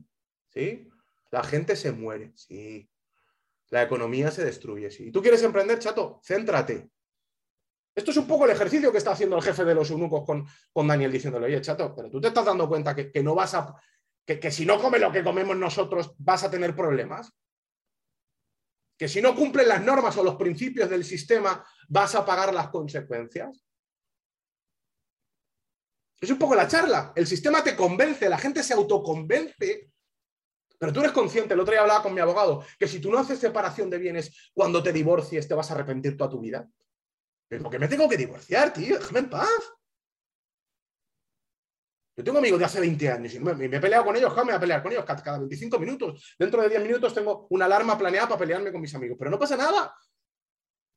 [0.50, 0.88] ¿sí?
[1.32, 2.88] La gente se muere, sí.
[3.70, 5.08] La economía se destruye, sí.
[5.08, 6.22] ¿Y tú quieres emprender, chato?
[6.24, 6.92] Céntrate.
[7.96, 10.46] Esto es un poco el ejercicio que está haciendo el jefe de los eunucos con,
[10.72, 13.74] con Daniel, diciéndole, oye, chato, pero tú te estás dando cuenta que, no vas a...
[14.24, 17.34] Que, que si no comes lo que comemos nosotros, vas a tener problemas
[18.98, 22.70] que si no cumplen las normas o los principios del sistema, vas a pagar las
[22.70, 23.64] consecuencias.
[26.20, 27.14] Es un poco la charla.
[27.16, 29.92] El sistema te convence, la gente se autoconvence,
[30.80, 33.20] pero tú eres consciente, el otro día hablaba con mi abogado, que si tú no
[33.20, 36.68] haces separación de bienes cuando te divorcies, te vas a arrepentir toda tu vida.
[37.48, 38.98] ¿Pero qué me tengo que divorciar, tío?
[38.98, 39.77] Déjame en paz.
[42.18, 44.52] Yo tengo amigos de hace 20 años y me, he peleado con ellos, ¿cómo me
[44.54, 45.06] voy a pelear con ellos?
[45.06, 46.36] Cada, 25 minutos.
[46.40, 49.38] Dentro de 10 minutos tengo una alarma planeada para pelearme con mis amigos, pero no
[49.38, 49.96] pasa nada.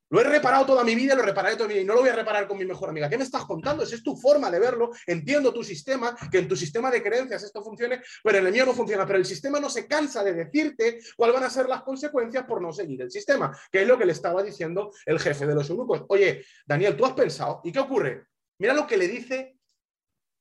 [0.09, 2.09] Lo he reparado toda mi vida, lo repararé toda mi vida y no lo voy
[2.09, 3.11] a reparar con mi mejor amiga.
[3.11, 3.85] ¿Qué me estás contando?
[3.85, 4.91] Esa es tu forma de verlo.
[5.07, 8.65] Entiendo tu sistema, que en tu sistema de creencias esto funcione, pero en el mío
[8.65, 9.07] no funciona.
[9.07, 12.63] Pero el sistema no se cansa de decirte cuáles van a ser las consecuencias por
[12.63, 15.69] no seguir el sistema, que es lo que le estaba diciendo el jefe de los
[15.69, 16.07] eunucos.
[16.09, 17.61] Oye, Daniel, ¿tú has pensado?
[17.63, 18.25] ¿Y qué ocurre?
[18.59, 19.60] Mira lo que le dice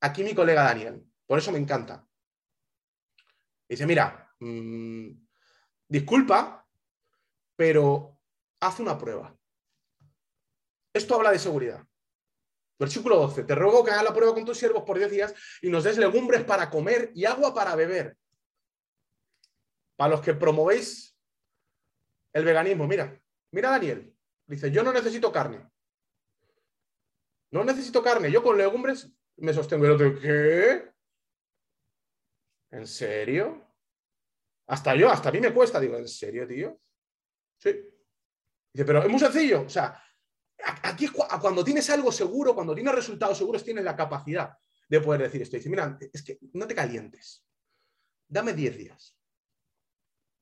[0.02, 1.04] aquí mi colega Daniel.
[1.26, 2.06] Por eso me encanta.
[3.68, 5.12] Dice, mira, mmm,
[5.88, 6.68] disculpa,
[7.56, 8.20] pero
[8.62, 9.36] haz una prueba.
[10.94, 11.86] Esto habla de seguridad.
[12.80, 13.44] Versículo 12.
[13.44, 15.98] Te ruego que hagas la prueba con tus siervos por 10 días y nos des
[15.98, 18.18] legumbres para comer y agua para beber.
[19.98, 21.16] Para los que promovéis
[22.32, 24.16] el veganismo, mira, mira Daniel.
[24.48, 25.70] Dice, yo no necesito carne.
[27.52, 28.32] No necesito carne.
[28.32, 29.86] Yo con legumbres me sostengo.
[29.86, 30.92] El otro, ¿qué?
[32.72, 33.66] ¿En serio?
[34.68, 35.80] Hasta yo, hasta a mí me cuesta.
[35.80, 36.80] Digo, ¿en serio, tío?
[37.58, 37.72] Sí.
[38.72, 39.62] Dice, pero es muy sencillo.
[39.62, 40.02] O sea,
[40.84, 44.56] aquí cuando tienes algo seguro, cuando tienes resultados seguros, tienes la capacidad
[44.88, 45.58] de poder decir esto.
[45.58, 47.46] Dice, mira, es que no te calientes.
[48.28, 49.18] Dame 10 días.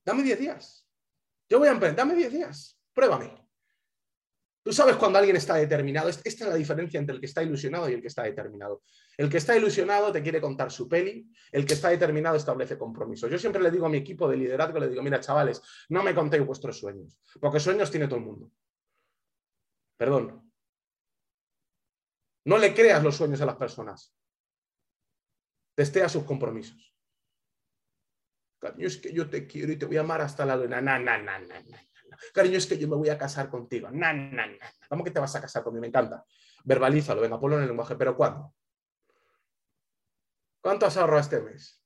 [0.05, 0.87] Dame 10 días.
[1.49, 1.97] Yo voy a emprender.
[1.97, 2.79] Dame 10 días.
[2.93, 3.46] Pruébame.
[4.67, 6.09] Tú sabes cuando alguien está determinado.
[6.09, 8.83] Esta es la diferencia entre el que está ilusionado y el que está determinado.
[9.15, 13.31] El que está ilusionado te quiere contar su peli, el que está determinado establece compromisos.
[13.31, 16.13] Yo siempre le digo a mi equipo de liderazgo, le digo, mira, chavales, no me
[16.13, 18.51] contéis vuestros sueños, porque sueños tiene todo el mundo.
[19.95, 20.51] Perdón.
[22.43, 24.13] No le creas los sueños a las personas.
[25.75, 26.93] Testea sus compromisos.
[28.59, 30.81] Cariño, es que yo te quiero y te voy a amar hasta la luna.
[30.81, 31.87] Na, na, na, na, na.
[32.33, 33.89] Cariño, es que yo me voy a casar contigo.
[33.91, 34.57] Na, na, na.
[34.89, 35.81] ¿Cómo que te vas a casar conmigo?
[35.81, 36.23] Me encanta.
[36.63, 37.95] Verbalízalo, venga, ponlo en el lenguaje.
[37.95, 38.53] ¿Pero cuándo?
[40.61, 41.81] ¿Cuánto has ahorrado este mes?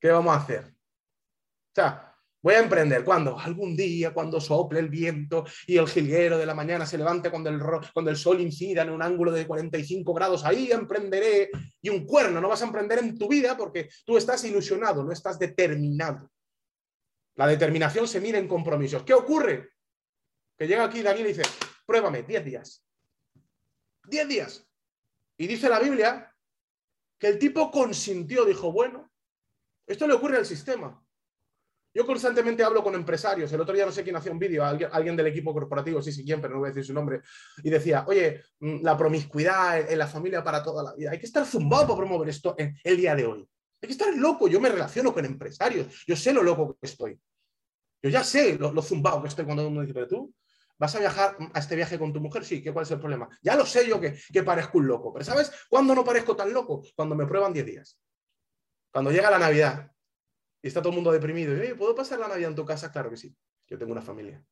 [0.00, 0.64] ¿Qué vamos a hacer?
[0.64, 3.04] O sea, voy a emprender.
[3.04, 3.38] ¿Cuándo?
[3.38, 7.50] Algún día, cuando sople el viento y el jilguero de la mañana se levante cuando
[7.50, 7.60] el,
[7.92, 11.50] cuando el sol incida en un ángulo de 45 grados, ahí emprenderé.
[11.80, 15.12] Y un cuerno, no vas a emprender en tu vida porque tú estás ilusionado, no
[15.12, 16.30] estás determinado.
[17.38, 19.04] La determinación se mira en compromisos.
[19.04, 19.70] ¿Qué ocurre?
[20.58, 21.48] Que llega aquí Daniel y dice,
[21.86, 22.84] pruébame, 10 días.
[24.08, 24.68] 10 días.
[25.36, 26.34] Y dice la Biblia
[27.16, 29.12] que el tipo consintió, dijo, bueno,
[29.86, 31.00] esto le ocurre al sistema.
[31.94, 33.52] Yo constantemente hablo con empresarios.
[33.52, 36.24] El otro día no sé quién hacía un vídeo, alguien, del equipo corporativo, sí, sí,
[36.24, 37.22] quién, pero no voy a decir su nombre.
[37.62, 41.12] Y decía, oye, mm, la promiscuidad en la familia para toda la vida.
[41.12, 43.48] Hay que estar zumbado para promover esto en el día de hoy.
[43.80, 44.48] Hay que estar loco.
[44.48, 46.04] Yo me relaciono con empresarios.
[46.06, 47.18] Yo sé lo loco que estoy.
[48.02, 50.34] Yo ya sé lo, zumbado que estoy cuando uno dice, pero tú
[50.78, 53.28] vas a viajar a este viaje con tu mujer, sí, ¿qué, ¿cuál es el problema?
[53.42, 56.52] Ya lo sé yo que, que parezco un loco, pero ¿sabes cuándo no parezco tan
[56.52, 56.84] loco?
[56.94, 58.00] Cuando me prueban 10 días.
[58.92, 59.90] Cuando llega la Navidad
[60.62, 62.92] y está todo el mundo deprimido ¿puedo pasar la Navidad en tu casa?
[62.92, 63.36] Claro que sí,
[63.66, 64.42] yo tengo una familia.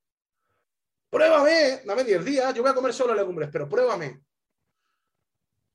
[1.09, 4.23] Pruébame, dame 10 días, yo voy a comer solo legumbres, pero pruébame.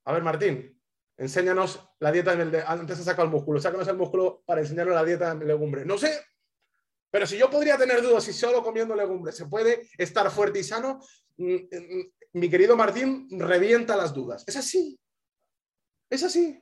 [0.04, 0.81] A ver, Martín,
[1.22, 5.04] enséñanos la dieta de, antes de sacar el músculo, sácanos el músculo para enseñarnos la
[5.04, 5.86] dieta de legumbres.
[5.86, 6.20] No sé,
[7.12, 10.64] pero si yo podría tener dudas si solo comiendo legumbres se puede estar fuerte y
[10.64, 11.00] sano,
[11.38, 14.44] mm, mm, mi querido Martín revienta las dudas.
[14.48, 15.00] Es así.
[16.10, 16.60] Es así.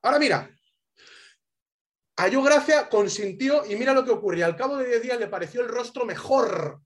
[0.00, 0.50] Ahora mira,
[2.16, 4.46] a yo gracia consintió y mira lo que ocurrió.
[4.46, 6.80] Al cabo de 10 días le pareció el rostro mejor.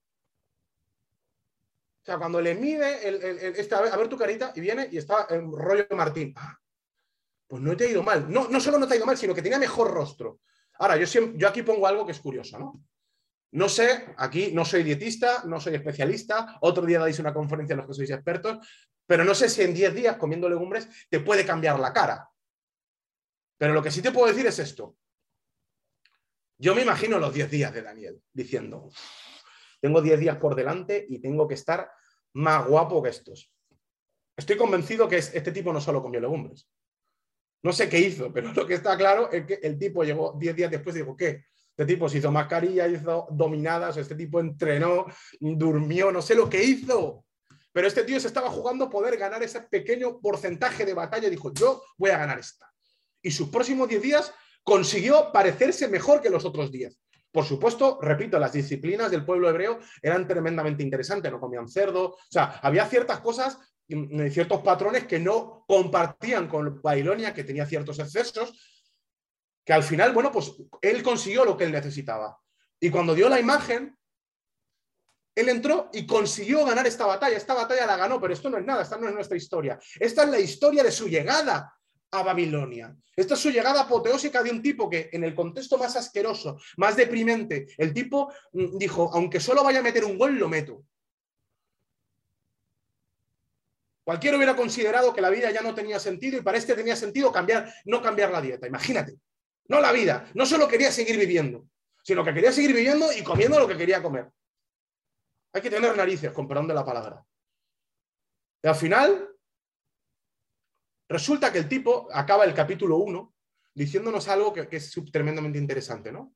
[2.07, 3.17] O sea, cuando le mide el,
[3.57, 6.33] este, a, ver, tu carita y viene y está en rollo Martín.
[6.37, 6.57] Ah,
[7.49, 8.31] pues no te ha ido mal.
[8.31, 10.39] No, no solo no te ha ido mal, sino que tenía mejor rostro.
[10.79, 12.81] Ahora, yo, yo aquí pongo algo que es curioso, ¿no?
[13.51, 17.79] No sé, aquí no soy dietista, no soy especialista, otro día dais una conferencia en
[17.79, 18.65] los que sois expertos,
[19.05, 22.31] pero no sé si en 10 días comiendo legumbres te puede cambiar la cara.
[23.59, 24.97] Pero lo que sí te puedo decir es esto.
[26.57, 28.91] Yo me imagino los 10 días de Daniel diciendo,
[29.81, 31.91] tengo 10 días por delante y tengo que estar
[32.37, 33.51] más guapo que estos.
[34.37, 36.69] Estoy convencido que este tipo no solo comió legumbres.
[37.63, 40.55] No sé qué hizo, pero lo que está claro es que el tipo llegó 10
[40.55, 41.45] días después y dijo, ¿qué?
[41.71, 45.07] Este tipo se hizo mascarilla, hizo dominadas, este tipo entrenó,
[45.41, 47.25] durmió, no sé lo que hizo.
[47.73, 51.53] Pero este tío se estaba jugando poder ganar ese pequeño porcentaje de batalla y dijo,
[51.55, 52.71] yo voy a ganar esta.
[53.23, 56.99] Y sus próximos 10 días consiguió parecerse mejor que los otros 10.
[57.37, 62.19] Por supuesto, repito, las disciplinas del pueblo hebreo eran tremendamente interesantes, no comían cerdo, o
[62.31, 63.59] sea, había ciertas cosas
[64.31, 68.89] ciertos patrones que no compartían con Babilonia, que tenía ciertos excesos,
[69.67, 72.41] que al final, bueno, pues él consiguió lo que él necesitaba.
[72.81, 73.95] Y cuando dio la imagen,
[75.35, 77.37] él entró y consiguió ganar esta batalla.
[77.37, 79.79] Esta batalla la ganó, pero esto no es nada, esta no es nuestra historia.
[80.01, 81.76] Esta es la historia de su llegada
[82.11, 82.97] a Babilonia.
[83.15, 86.97] Esta es su llegada apoteósica de un tipo que en el contexto más asqueroso, más
[86.97, 90.85] deprimente, el tipo mm, dijo, aunque solo vaya a meter un gol, lo meto.
[94.05, 97.33] Cualquiera hubiera considerado que la vida ya no tenía sentido y para este tenía sentido
[97.33, 98.67] cambiar, no cambiar la dieta.
[98.67, 99.17] Imagínate,
[99.67, 101.67] no la vida, no solo quería seguir viviendo,
[102.05, 104.31] sino que quería seguir viviendo y comiendo lo que quería comer.
[105.53, 107.25] Hay que tener narices, con perdón de la palabra.
[108.63, 109.36] Y al final,
[111.09, 113.35] resulta que el tipo acaba el capítulo 1
[113.75, 116.35] diciéndonos algo que, es tremendamente interesante, ¿no?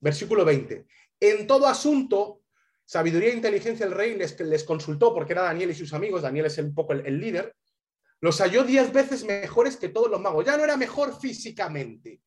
[0.00, 0.86] Versículo 20.
[1.20, 2.42] En todo asunto,
[2.84, 6.46] sabiduría e inteligencia el rey les, les, consultó, porque era Daniel y sus amigos, Daniel
[6.46, 7.56] es un poco el, el líder,
[8.20, 10.44] los halló diez veces mejores que todos los magos.
[10.44, 12.20] Ya no era mejor físicamente.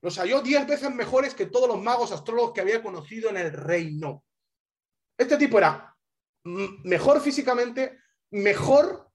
[0.00, 3.52] Los halló diez veces mejores que todos los magos astrólogos que había conocido en el
[3.52, 4.24] reino.
[5.16, 5.96] Este tipo era
[6.44, 7.98] mejor físicamente,
[8.30, 9.07] mejor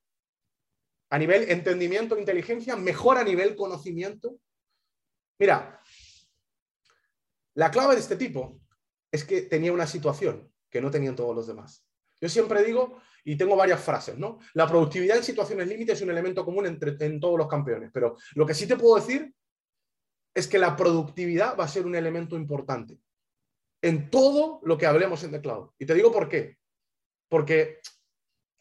[1.14, 4.40] a nivel entendimiento, inteligencia, mejor a nivel conocimiento.
[5.38, 5.80] Mira,
[7.54, 8.60] la clave de este tipo
[9.12, 11.86] es que tenía una situación que no tenían todos los demás.
[12.20, 14.40] Yo siempre digo, y tengo varias frases, ¿no?
[14.56, 18.18] La productividad en situaciones límites es un elemento común entre, en todos los campeones, pero
[18.34, 19.32] lo que sí te puedo decir
[20.34, 22.98] es que la productividad va a ser un elemento importante
[23.84, 25.74] en todo lo que hablemos en The Cloud.
[25.78, 26.58] Y te digo por qué.
[27.30, 27.82] Porque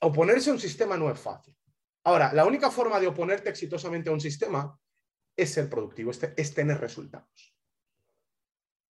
[0.01, 1.57] oponerse a un sistema no es fácil.
[2.05, 4.79] Ahora, la única forma de oponerte exitosamente a un sistema
[5.37, 7.55] es ser productivo, es, tener resultados.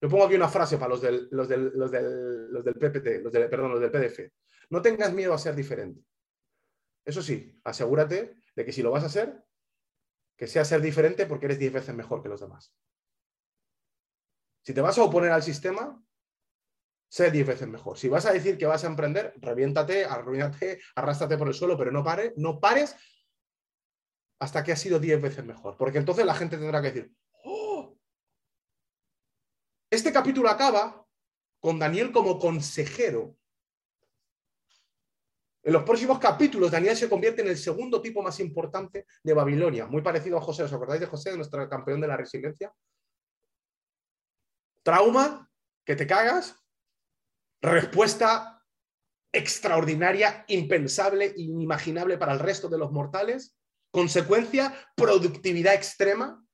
[0.01, 3.49] Yo pongo aquí una frase para los del, los del, los del, PPT, los del,
[3.49, 4.33] perdón, los del PDF.
[4.71, 6.03] No tengas miedo a ser diferente.
[7.05, 9.45] Eso sí, asegúrate de que si lo vas a hacer,
[10.37, 12.75] que sea ser diferente porque eres 10 veces mejor que los demás.
[14.65, 16.03] Si te vas a oponer al sistema,
[17.13, 17.99] sé 10 veces mejor.
[17.99, 21.93] Si vas a decir que vas a emprender, reviéntate, arruínate, arrástrate por el suelo, pero
[21.93, 22.97] no, pare, no pares
[24.41, 25.77] hasta que has sido 10 veces mejor.
[25.77, 27.13] Porque entonces la gente tendrá que decir,
[27.45, 27.99] ¡Oh!
[29.91, 31.07] Este capítulo acaba
[31.61, 33.37] con Daniel como consejero.
[35.65, 39.87] En los próximos capítulos, Daniel se convierte en el segundo tipo más importante de Babilonia,
[39.87, 40.63] muy parecido a José.
[40.63, 42.73] ¿Os acordáis de José, nuestro campeón de la resiliencia?
[44.83, 45.51] Trauma,
[45.85, 46.62] que te cagas,
[47.63, 48.63] respuesta
[49.33, 53.57] extraordinaria, impensable, inimaginable para el resto de los mortales.
[53.91, 56.45] Consecuencia, productividad extrema,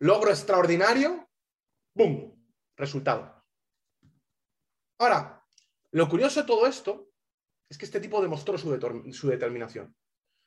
[0.00, 1.28] logro extraordinario,
[1.94, 2.30] ¡boom!
[2.76, 3.44] Resultado.
[4.98, 5.44] Ahora,
[5.92, 7.10] lo curioso de todo esto
[7.70, 9.94] es que este tipo demostró su, su determinación.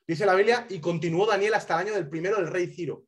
[0.06, 3.04] Dice la Biblia, y continuó Daniel hasta el año del primero del rey Ciro.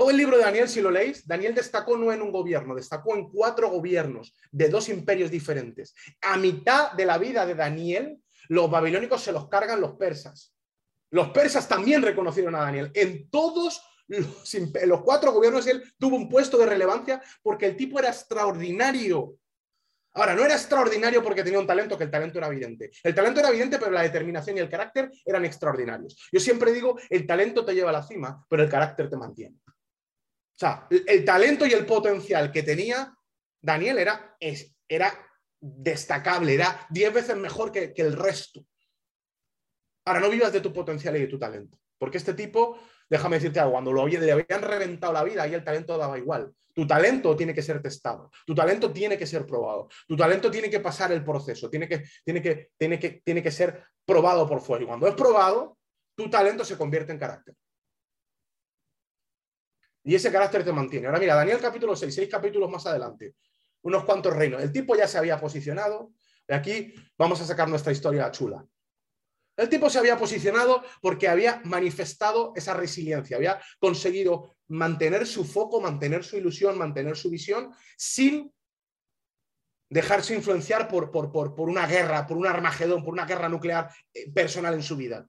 [0.00, 3.14] Todo el libro de Daniel, si lo leéis, Daniel destacó no en un gobierno, destacó
[3.14, 5.94] en cuatro gobiernos de dos imperios diferentes.
[6.22, 10.54] A mitad de la vida de Daniel, los babilónicos se los cargan los persas.
[11.10, 12.90] Los persas también reconocieron a Daniel.
[12.94, 14.54] En todos los,
[14.86, 19.34] los cuatro gobiernos él tuvo un puesto de relevancia porque el tipo era extraordinario.
[20.14, 22.90] Ahora, no era extraordinario porque tenía un talento, que el talento era evidente.
[23.02, 26.16] El talento era evidente, pero la determinación y el carácter eran extraordinarios.
[26.32, 29.58] Yo siempre digo, el talento te lleva a la cima, pero el carácter te mantiene.
[30.60, 33.16] O sea, el talento y el potencial que tenía
[33.62, 34.36] Daniel era,
[34.86, 35.10] era
[35.58, 38.66] destacable, era diez veces mejor que, el resto.
[40.04, 43.58] Ahora, no vivas de tu potencial y de tu talento, porque este tipo, déjame decirte
[43.58, 46.52] algo, cuando lo, le habían reventado la vida, ahí el talento daba igual.
[46.74, 50.68] Tu talento tiene que ser testado, tu talento tiene que ser probado, tu talento tiene
[50.68, 54.60] que pasar el proceso, tiene que, tiene que, tiene que, tiene que ser probado por
[54.60, 54.84] fuera.
[54.84, 55.78] Y cuando es probado,
[56.14, 57.54] tu talento se convierte en carácter.
[60.04, 61.06] Y ese carácter te mantiene.
[61.06, 63.34] Ahora mira, Daniel capítulo 6, seis capítulos más adelante,
[63.82, 64.62] unos cuantos reinos.
[64.62, 66.12] El tipo ya se había posicionado.
[66.46, 68.64] De aquí vamos a sacar nuestra historia chula.
[69.56, 75.82] El tipo se había posicionado porque había manifestado esa resiliencia, había conseguido mantener su foco,
[75.82, 78.50] mantener su ilusión, mantener su visión sin
[79.90, 84.30] dejarse influenciar por, por, por una guerra, por un armagedón, por una guerra nuclear eh,
[84.32, 85.28] personal en su vida.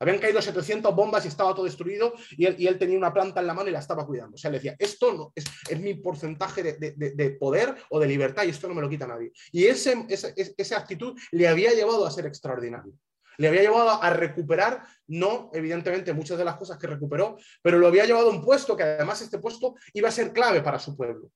[0.00, 3.54] Habían caído 700 bombas y estaba todo destruido y él, tenía una planta en la
[3.54, 4.34] mano y la estaba cuidando.
[4.34, 5.44] O sea, le decía, esto no, es,
[5.78, 9.30] mi porcentaje de, poder o de libertad y esto no me lo quita nadie.
[9.52, 12.94] Y ese, esa actitud le había llevado a ser extraordinario.
[13.36, 17.86] Le había llevado a recuperar, no evidentemente muchas de las cosas que recuperó, pero lo
[17.86, 20.96] había llevado a un puesto que además este puesto iba a ser clave para su
[20.96, 21.30] pueblo.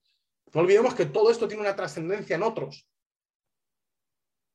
[0.54, 2.86] No olvidemos que todo esto tiene una trascendencia en otros.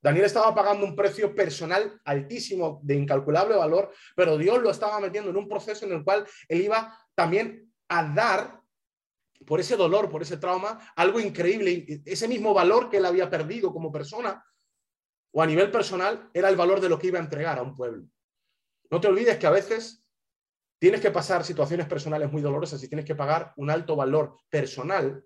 [0.01, 5.29] Daniel estaba pagando un precio personal altísimo, de incalculable valor, pero Dios lo estaba metiendo
[5.29, 8.61] en un proceso en el cual él iba también a dar,
[9.45, 12.01] por ese dolor, por ese trauma, algo increíble.
[12.05, 14.43] Ese mismo valor que él había perdido como persona,
[15.31, 17.75] o a nivel personal, era el valor de lo que iba a entregar a un
[17.75, 18.07] pueblo.
[18.89, 20.03] No te olvides que a veces
[20.79, 25.23] tienes que pasar situaciones personales muy dolorosas y tienes que pagar un alto valor personal,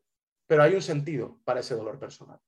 [0.48, 2.40] pero hay un sentido para ese dolor personal.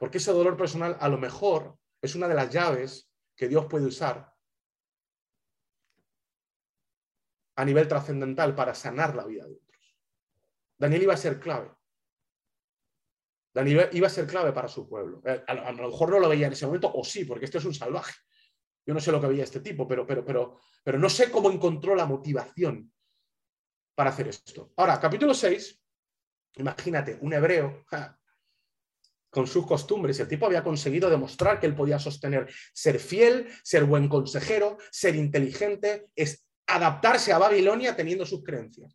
[0.00, 3.84] Porque ese dolor personal a lo mejor es una de las llaves que Dios puede
[3.84, 4.34] usar
[7.56, 9.98] a nivel trascendental para sanar la vida de otros.
[10.78, 11.70] Daniel iba a ser clave.
[13.52, 15.20] Daniel iba a ser clave para su pueblo.
[15.26, 17.66] Eh, a, lo mejor no lo veía en ese momento, o sí, porque este es
[17.66, 18.14] un salvaje.
[18.86, 21.50] Yo no sé lo que veía este tipo, pero, pero, pero, pero no sé cómo
[21.50, 22.90] encontró la motivación
[23.94, 24.72] para hacer esto.
[24.76, 25.78] Ahora, capítulo 6,
[26.54, 27.84] imagínate, un hebreo
[29.30, 33.84] con sus costumbres, el tipo había conseguido demostrar que él podía sostener ser fiel, ser
[33.84, 38.94] buen consejero, ser inteligente, es adaptarse a Babilonia teniendo sus creencias.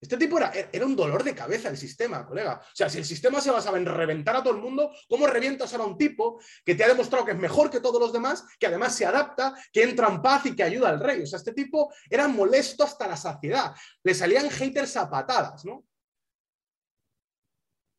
[0.00, 2.60] Este tipo era, era, un dolor de cabeza el sistema, colega.
[2.62, 5.72] O sea, si el sistema se basaba en reventar a todo el mundo, ¿cómo revientas
[5.72, 8.44] ahora a un tipo que te ha demostrado que es mejor que todos los demás,
[8.58, 11.22] que además se adapta, que entra en paz y que ayuda al rey?
[11.22, 13.74] O sea, este tipo era molesto hasta la saciedad.
[14.02, 15.86] Le salían haters a patadas, ¿no?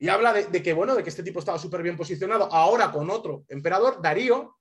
[0.06, 3.10] Y habla de, que, bueno, de que este tipo estaba súper bien posicionado ahora con
[3.10, 4.56] otro emperador, Darío.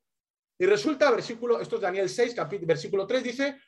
[0.58, 3.58] Y resulta, versículo, esto es Daniel 6, versículo 3, dice,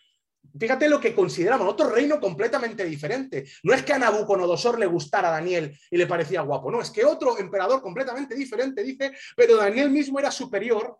[0.58, 3.44] Fíjate lo que consideramos, otro reino completamente diferente.
[3.62, 6.90] No es que a Nabucodonosor le gustara a Daniel y le parecía guapo, no, es
[6.90, 10.98] que otro emperador completamente diferente dice, pero Daniel mismo era superior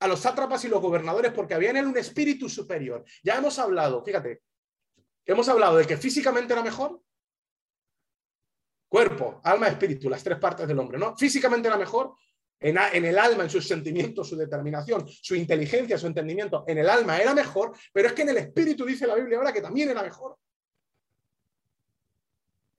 [0.00, 3.04] a los sátrapas y los gobernadores porque había en él un espíritu superior.
[3.22, 4.40] Ya hemos hablado, fíjate,
[5.26, 7.02] hemos hablado de que físicamente era mejor.
[8.88, 11.16] Cuerpo, alma, espíritu, las tres partes del hombre, ¿no?
[11.16, 12.14] Físicamente era mejor,
[12.58, 17.18] en, el alma, en sus sentimientos, su determinación, su inteligencia, su entendimiento, en el alma
[17.18, 20.02] era mejor, pero es que en el espíritu dice la Biblia ahora que también era
[20.02, 20.38] mejor.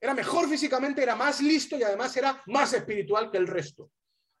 [0.00, 3.90] Era mejor físicamente, era más listo y además era más espiritual que el resto.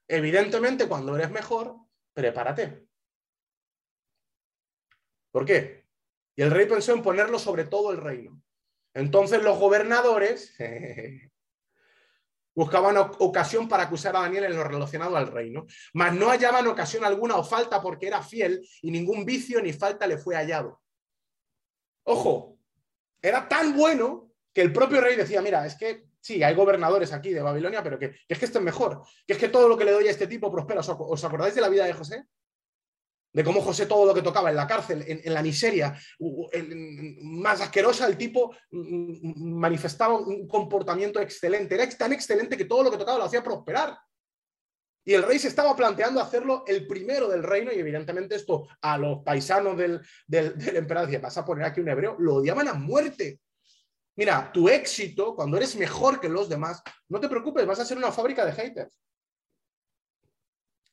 [0.06, 1.76] Evidentemente, cuando eres mejor,
[2.12, 2.86] prepárate.
[5.30, 5.84] ¿Por qué?
[6.34, 8.40] Y el rey pensó en ponerlo sobre todo el reino.
[8.94, 10.56] Entonces los gobernadores
[12.58, 17.04] Buscaban ocasión para acusar a Daniel en lo relacionado al reino, mas no hallaban ocasión
[17.04, 20.82] alguna o falta porque era fiel y ningún vicio ni falta le fue hallado.
[22.02, 22.58] Ojo,
[23.22, 27.32] era tan bueno que el propio rey decía, mira, es que sí, hay gobernadores aquí
[27.32, 29.84] de Babilonia, pero que, es que este es mejor, que es que todo lo que
[29.84, 30.80] le doy a este tipo prospera.
[30.80, 32.24] ¿Os acordáis de la vida de José?
[33.32, 35.98] De cómo José todo lo que tocaba en la cárcel, en, la miseria,
[37.22, 41.74] más asquerosa, el tipo manifestaba un comportamiento excelente.
[41.74, 43.98] Era tan excelente que todo lo que tocaba lo hacía prosperar.
[45.04, 48.98] Y el rey se estaba planteando hacerlo el primero del reino y evidentemente esto a
[48.98, 53.40] los paisanos del, emperador vas a poner aquí un hebreo, lo odiaban a muerte.
[54.16, 57.96] Mira, tu éxito, cuando eres mejor que los demás, no te preocupes, vas a ser
[57.96, 59.00] una fábrica de haters.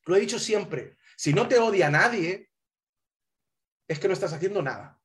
[0.06, 2.50] Lo he dicho siempre, si no te odia nadie,
[3.88, 5.00] es que no estás haciendo nada.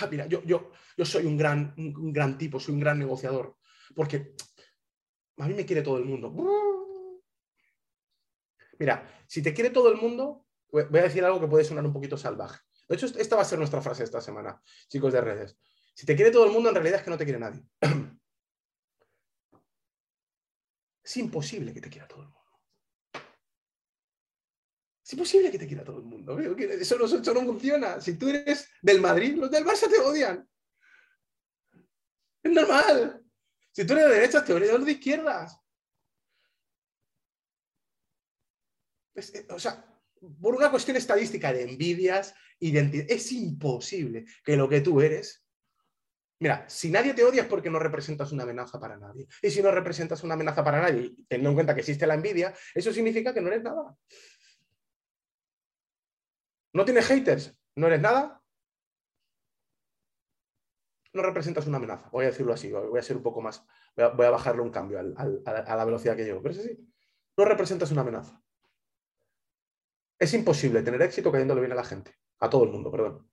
[0.00, 3.56] Ah, mira, yo, yo, yo soy un gran, un gran tipo, soy un gran negociador,
[3.94, 4.34] porque
[5.38, 6.32] a mí me quiere todo el mundo.
[8.78, 11.92] Mira, si te quiere todo el mundo, voy a decir algo que puede sonar un
[11.92, 12.60] poquito salvaje.
[12.88, 15.58] De hecho, esta va a ser nuestra frase esta semana, chicos de redes.
[15.94, 17.62] Si te quiere todo el mundo, en realidad es que no te quiere nadie.
[21.04, 22.41] Es imposible que te quiera todo el mundo.
[25.12, 26.38] Es imposible que te quiera todo el mundo.
[26.38, 28.00] Eso no, eso no funciona.
[28.00, 30.48] Si tú eres del Madrid, los del Barça te odian.
[32.42, 33.22] Es normal.
[33.72, 35.60] Si tú eres de derechas, te odian los de izquierdas.
[39.14, 39.84] Eh, o sea,
[40.40, 45.46] por una cuestión estadística de envidias, identidad, es imposible que lo que tú eres.
[46.38, 49.28] Mira, si nadie te odia es porque no representas una amenaza para nadie.
[49.42, 52.54] Y si no representas una amenaza para nadie, teniendo en cuenta que existe la envidia,
[52.74, 53.94] eso significa que no eres nada.
[56.72, 57.56] ¿No tienes haters?
[57.76, 58.42] ¿No eres nada?
[61.12, 64.26] No representas una amenaza, voy a decirlo así, voy a ser un poco más, voy
[64.26, 66.78] a, bajarle un cambio a la velocidad que llevo, pero es así.
[67.36, 68.42] No representas una amenaza.
[70.18, 73.28] Es imposible tener éxito cayéndole bien a la gente, a todo el mundo, perdón.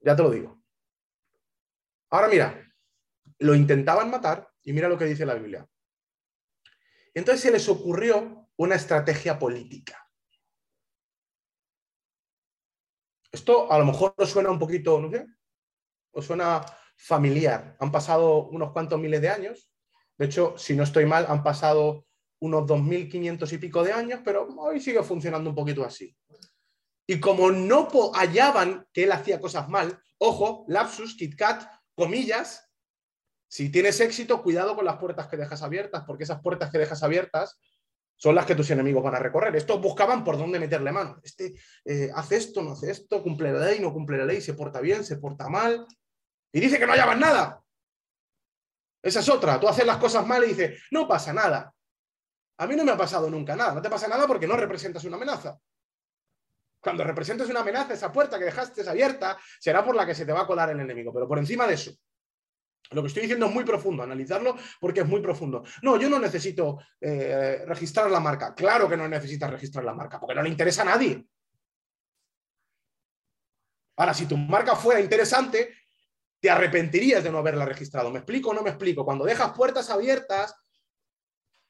[0.00, 0.62] Ya te lo digo.
[2.10, 2.72] Ahora mira,
[3.40, 5.68] lo intentaban matar y mira lo que dice la Biblia.
[7.12, 10.05] Entonces se les ocurrió una estrategia política.
[13.36, 15.26] Esto a lo mejor os suena un poquito, no sé,
[16.12, 16.64] os suena
[16.96, 17.76] familiar.
[17.80, 19.70] Han pasado unos cuantos miles de años.
[20.16, 22.06] De hecho, si no estoy mal, han pasado
[22.40, 26.16] unos 2.500 y pico de años, pero hoy sigue funcionando un poquito así.
[27.06, 32.72] Y como no hallaban que él hacía cosas mal, ojo, lapsus, KitKat, comillas,
[33.48, 37.02] si tienes éxito, cuidado con las puertas que dejas abiertas, porque esas puertas que dejas
[37.02, 37.58] abiertas
[38.16, 39.54] son las que tus enemigos van a recorrer.
[39.56, 41.20] Estos buscaban por dónde meterle mano.
[41.22, 41.54] Este
[41.84, 44.80] eh, hace esto, no hace esto, cumple la ley, no cumple la ley, se porta
[44.80, 45.86] bien, se porta mal.
[46.52, 47.62] Y dice que no hallaban nada.
[49.02, 49.60] Esa es otra.
[49.60, 51.72] Tú haces las cosas mal y dices, no pasa nada.
[52.58, 53.74] A mí no me ha pasado nunca nada.
[53.74, 55.58] No te pasa nada porque no representas una amenaza.
[56.80, 60.32] Cuando representes una amenaza, esa puerta que dejaste abierta será por la que se te
[60.32, 61.12] va a colar el enemigo.
[61.12, 61.92] Pero por encima de eso,
[62.90, 65.64] lo que estoy diciendo es muy profundo, analizarlo porque es muy profundo.
[65.82, 68.54] No, yo no necesito eh, registrar la marca.
[68.54, 71.26] Claro que no necesitas registrar la marca, porque no le interesa a nadie.
[73.96, 75.74] Ahora, si tu marca fuera interesante,
[76.40, 78.10] te arrepentirías de no haberla registrado.
[78.10, 79.04] ¿Me explico o no me explico?
[79.04, 80.54] Cuando dejas puertas abiertas,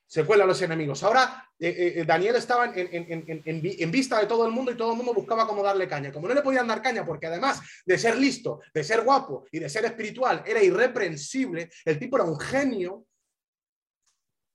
[0.07, 1.03] se cuelan los enemigos.
[1.03, 5.13] Ahora eh, eh, Daniel estaba en, vista de todo el mundo y todo el mundo
[5.13, 6.13] buscaba cómo darle caña.
[6.13, 9.59] Como no le podían dar caña porque además de ser listo, de ser guapo y
[9.59, 13.07] de ser espiritual, era irreprensible, el tipo era un genio,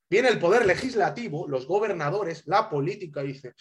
[0.09, 3.53] viene el poder legislativo, los gobernadores, la política, dice,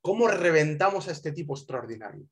[0.00, 2.26] ¿cómo reventamos a este tipo extraordinario?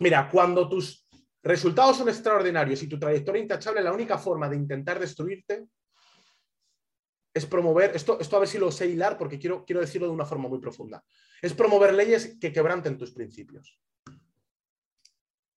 [0.00, 1.06] Mira, cuando tus
[1.44, 5.66] resultados son extraordinarios y tu trayectoria intachable, la única forma de intentar destruirte
[7.34, 10.12] es promover, esto, esto a ver si lo sé hilar porque quiero, quiero decirlo de
[10.12, 11.04] una forma muy profunda,
[11.40, 13.78] es promover leyes que quebranten tus principios.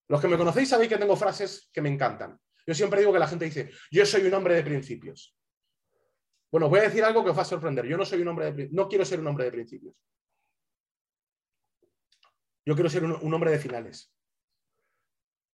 [0.08, 2.40] Los que me conocéis sabéis que tengo frases que me encantan.
[2.68, 5.36] Yo siempre digo que la gente dice, yo soy un hombre de principios.
[6.52, 7.86] Bueno, voy a decir algo que os va a sorprender.
[7.86, 9.96] Yo no soy un hombre de no quiero ser un hombre de principios.
[12.66, 14.12] Yo quiero ser un, hombre de finales.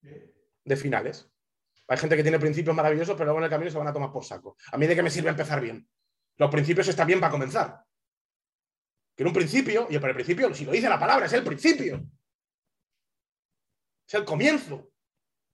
[0.02, 1.30] De finales.
[1.88, 4.12] Hay gente que tiene principios maravillosos, pero luego en el camino se van a tomar
[4.14, 4.56] por saco.
[4.72, 5.90] A mí de qué me sirve empezar bien.
[6.38, 7.84] Los principios están bien para comenzar.
[9.16, 12.04] Que un principio, y para el principio, si lo dice la palabra, es el principio.
[14.08, 14.92] Es el comienzo.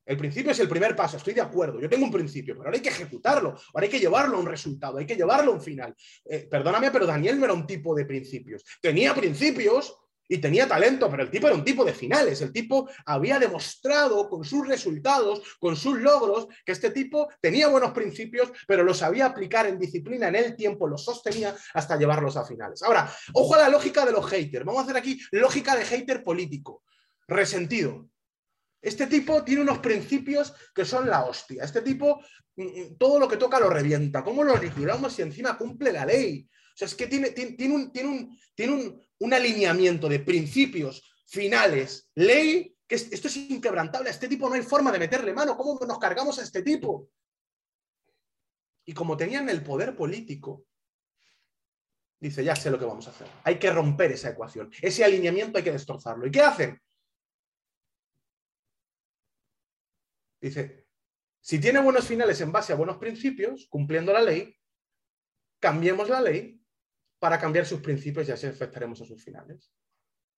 [0.07, 1.82] El principio es el primer paso, estoy de acuerdo.
[1.82, 4.45] Yo tengo un principio, pero ahora hay que ejecutarlo, ahora hay que llevarlo a un
[4.45, 5.93] resultado, hay que llevarlo a un final.
[6.23, 8.63] Eh, perdóname, pero Daniel no era un tipo de principios.
[8.82, 9.93] Tenía principios,
[10.28, 12.41] y tenía talento, pero el tipo era un tipo de finales.
[12.41, 17.91] El tipo había demostrado con sus resultados, con sus logros, que este tipo tenía buenos
[17.91, 22.45] principios, pero los sabía aplicar en disciplina, en el tiempo, los sostenía hasta llevarlos a
[22.45, 22.84] finales.
[22.84, 24.65] Ahora, ojo a la lógica de los haters.
[24.65, 26.84] Vamos a hacer aquí lógica de hater político,
[27.28, 28.09] resentido.
[28.82, 31.63] Este tipo tiene unos principios que son la hostia.
[31.63, 32.21] Este tipo
[32.55, 34.23] mm, mm, todo lo que toca lo revienta.
[34.23, 36.47] ¿Cómo lo liquidamos y encima cumple la ley?
[36.49, 39.01] O sea, es que tiene, tiene, un, tiene, un, tiene un,
[39.34, 44.09] alineamiento de principios, finales, ley, que esto es inquebrantable.
[44.09, 45.57] A este tipo no hay forma de meterle mano.
[45.57, 47.09] ¿Cómo nos cargamos a este tipo?
[48.86, 50.65] Y como tenían el poder político,
[52.20, 53.28] dice, ya sé lo que vamos a hacer.
[53.43, 54.72] Hay que romper esa ecuación.
[54.82, 56.26] Ese alineamiento hay que destrozarlo.
[56.26, 56.82] ¿Y qué hacen?
[60.39, 60.88] Dice,
[61.41, 64.55] si tiene buenos finales en base a buenos principios, cumpliendo la ley,
[65.59, 66.56] cambiemos la ley
[67.20, 69.72] para cambiar sus principios y así afectaremos a sus finales.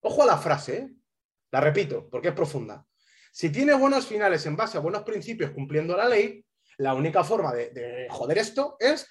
[0.01, 0.89] Ojo a la frase, ¿eh?
[1.51, 2.85] la repito, porque es profunda.
[3.31, 6.45] Si tiene buenos finales en base a buenos principios cumpliendo la ley,
[6.77, 9.07] la única forma de, joder esto es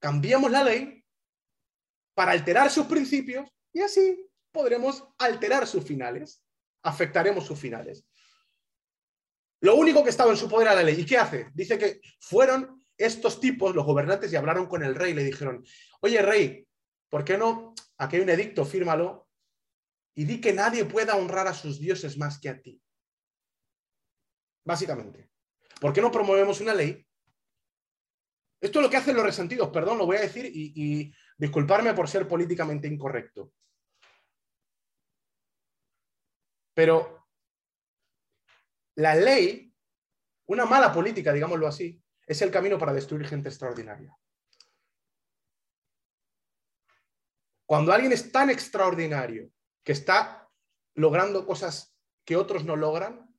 [0.00, 1.04] cambiamos la ley
[2.14, 6.42] para alterar sus principios y así podremos alterar sus finales,
[6.82, 8.04] afectaremos sus finales.
[9.60, 11.00] Lo único que estaba en su poder era la ley.
[11.00, 11.50] ¿Y qué hace?
[11.54, 15.64] Dice que fueron estos tipos, los gobernantes, y hablaron con el rey le dijeron,
[16.00, 16.66] oye rey,
[17.10, 17.74] ¿Por qué no?
[17.98, 19.28] Aquí hay un edicto, fírmalo
[20.14, 22.82] y di que nadie pueda honrar a sus dioses más que a ti.
[24.64, 25.30] Básicamente.
[25.80, 27.06] ¿Por qué no promovemos una ley?
[28.60, 32.06] Esto es lo que hacen los resentidos, perdón, lo voy a decir y, disculparme por
[32.06, 33.54] ser políticamente incorrecto.
[36.74, 37.26] Pero
[38.96, 39.74] la ley,
[40.46, 44.14] una mala política, digámoslo así, es el camino para destruir gente extraordinaria.
[47.70, 49.48] Cuando alguien es tan extraordinario
[49.84, 50.50] que está
[50.96, 53.32] logrando cosas que otros no logran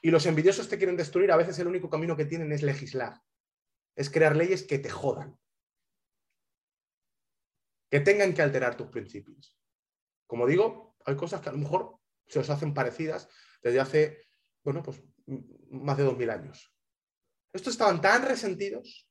[0.00, 3.20] y los envidiosos te quieren destruir, a veces el único camino que tienen es legislar,
[3.96, 5.36] es crear leyes que te jodan,
[7.90, 9.58] que tengan que alterar tus principios.
[10.28, 11.98] Como digo, hay cosas que a lo mejor
[12.28, 13.28] se os hacen parecidas
[13.60, 14.28] desde hace,
[14.62, 15.02] bueno, pues
[15.70, 16.72] más de dos mil años.
[17.52, 19.05] Estos estaban tan resentidos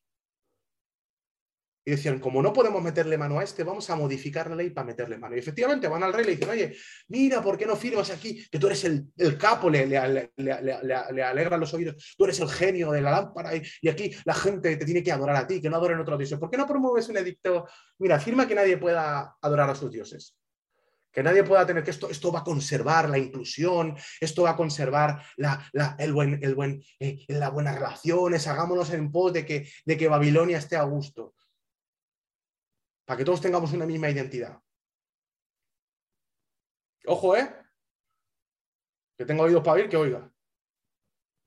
[1.86, 4.88] y decían, como no podemos meterle mano a este, vamos a modificar la ley para
[4.88, 5.36] meterle mano.
[5.36, 6.76] Y efectivamente van al rey y le dicen, oye,
[7.06, 8.44] mira, ¿por qué no firmas aquí?
[8.50, 12.90] Que tú eres el, capo, le, le, le, alegran los oídos, tú eres el genio
[12.90, 15.76] de la lámpara y, aquí la gente te tiene que adorar a ti, que no
[15.76, 16.40] adoren otros dioses.
[16.40, 17.68] ¿Por qué no promueves un edicto?
[17.98, 20.36] Mira, firma que nadie pueda adorar a sus dioses.
[21.12, 24.56] Que nadie pueda tener que esto, esto va a conservar la inclusión, esto va a
[24.56, 25.70] conservar la,
[26.00, 30.08] el buen, el buen, eh, las buenas relaciones, hagámonos en pos de que, de que
[30.08, 31.35] Babilonia esté a gusto
[33.06, 34.60] para que todos tengamos una misma identidad.
[37.06, 37.54] Ojo, ¿eh?
[39.16, 40.30] Que tengo oídos para oír, que oiga.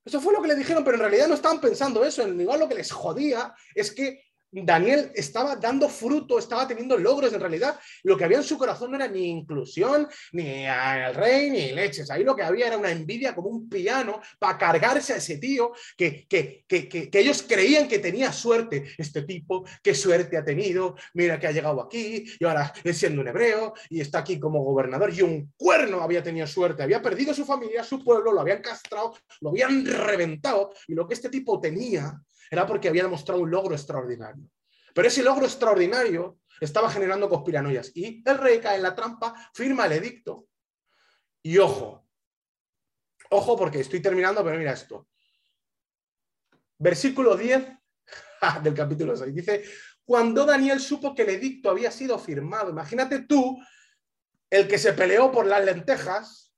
[0.06, 2.26] Eso fue lo que le dijeron, pero en realidad no estaban pensando eso.
[2.28, 7.34] Igual lo que les jodía es que Daniel estaba dando fruto, estaba teniendo logros.
[7.34, 11.50] En realidad, lo que había en su corazón no era ni inclusión, ni al rey,
[11.52, 12.10] ni leches.
[12.10, 15.72] Ahí lo que había era una envidia como un piano para cargarse a ese tío
[15.96, 18.86] que, que, que, ellos creían que tenía suerte.
[18.98, 20.96] Este tipo, qué suerte ha tenido.
[21.14, 24.64] Mira que ha llegado aquí y ahora es siendo un hebreo y está aquí como
[24.64, 25.14] gobernador.
[25.14, 26.82] Y un cuerno había tenido suerte.
[26.82, 30.74] Había perdido su familia, su pueblo, lo habían castrado, lo habían reventado.
[30.88, 32.20] Y lo que este tipo tenía
[32.50, 34.50] era porque había demostrado un logro extraordinario.
[34.94, 39.86] Pero ese logro extraordinario estaba generando conspiranoias y el rey cae en la trampa, firma
[39.86, 40.48] el edicto.
[41.42, 42.08] Y ojo,
[43.30, 45.08] ojo porque estoy terminando, pero mira esto.
[46.78, 47.68] Versículo 10
[48.64, 49.64] del capítulo 6 dice,
[50.04, 53.60] cuando Daniel supo que el edicto había sido firmado, imagínate tú,
[54.50, 56.54] el que se peleó por las lentejas,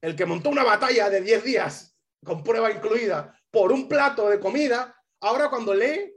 [0.00, 4.40] el que montó una batalla de 10 días con prueba incluida, por un plato de
[4.40, 6.14] comida, ahora cuando lee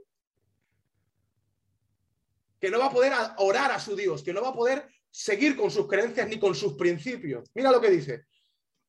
[2.60, 5.56] que no va a poder orar a su Dios, que no va a poder seguir
[5.56, 7.50] con sus creencias ni con sus principios.
[7.54, 8.26] Mira lo que dice.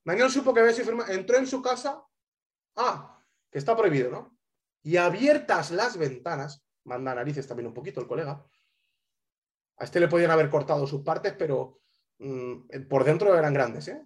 [0.04, 2.04] Daniel supo que sido entró en su casa,
[2.76, 4.38] ah, que está prohibido, ¿no?
[4.84, 8.44] Y abiertas las ventanas, manda narices también un poquito el colega,
[9.78, 11.80] a este le podían haber cortado sus partes, pero
[12.20, 14.06] mm, por dentro eran grandes, ¿eh?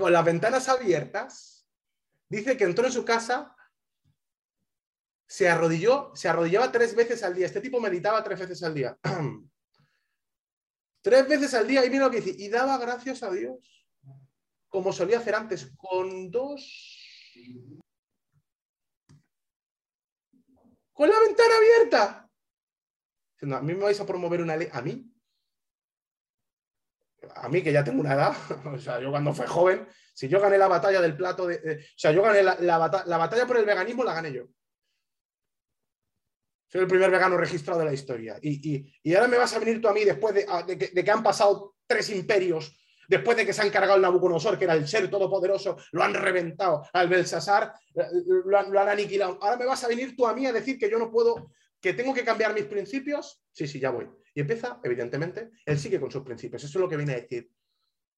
[0.00, 1.68] Con las ventanas abiertas,
[2.28, 3.54] dice que entró en su casa,
[5.28, 7.46] se arrodilló, se arrodillaba tres veces al día.
[7.46, 8.98] Este tipo meditaba tres veces al día.
[11.02, 13.86] tres veces al día, y mira lo que dice, y daba gracias a Dios,
[14.68, 16.96] como solía hacer antes, con dos...
[20.92, 22.30] Con la ventana abierta.
[23.40, 25.10] a mí me vais a promover una ley, a mí,
[27.34, 28.34] a mí que ya tengo una edad,
[28.66, 31.98] o sea, yo cuando fui joven, si yo gané la batalla del plato, de, o
[31.98, 34.44] sea, yo gané la, batalla por el veganismo, la gané yo.
[36.68, 38.38] Soy el primer vegano registrado de la historia.
[38.42, 40.44] Y, ahora me vas a venir tú a mí después de,
[40.78, 42.76] que, han pasado tres imperios,
[43.08, 46.14] después de que se han cargado el Nabucodonosor, que era el ser todopoderoso, lo han
[46.14, 49.38] reventado, al Belsasar lo han, lo han aniquilado.
[49.42, 51.50] Ahora me vas a venir tú a mí a decir que yo no puedo,
[51.80, 53.42] que tengo que cambiar mis principios.
[53.50, 54.08] Sí, sí, ya voy.
[54.34, 56.62] Y empieza, evidentemente, él sigue con sus principios.
[56.64, 57.50] Eso es lo que viene a decir.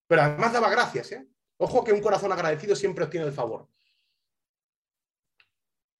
[0.07, 1.11] Pero además daba gracias.
[1.13, 1.27] ¿eh?
[1.57, 3.67] Ojo que un corazón agradecido siempre obtiene el favor.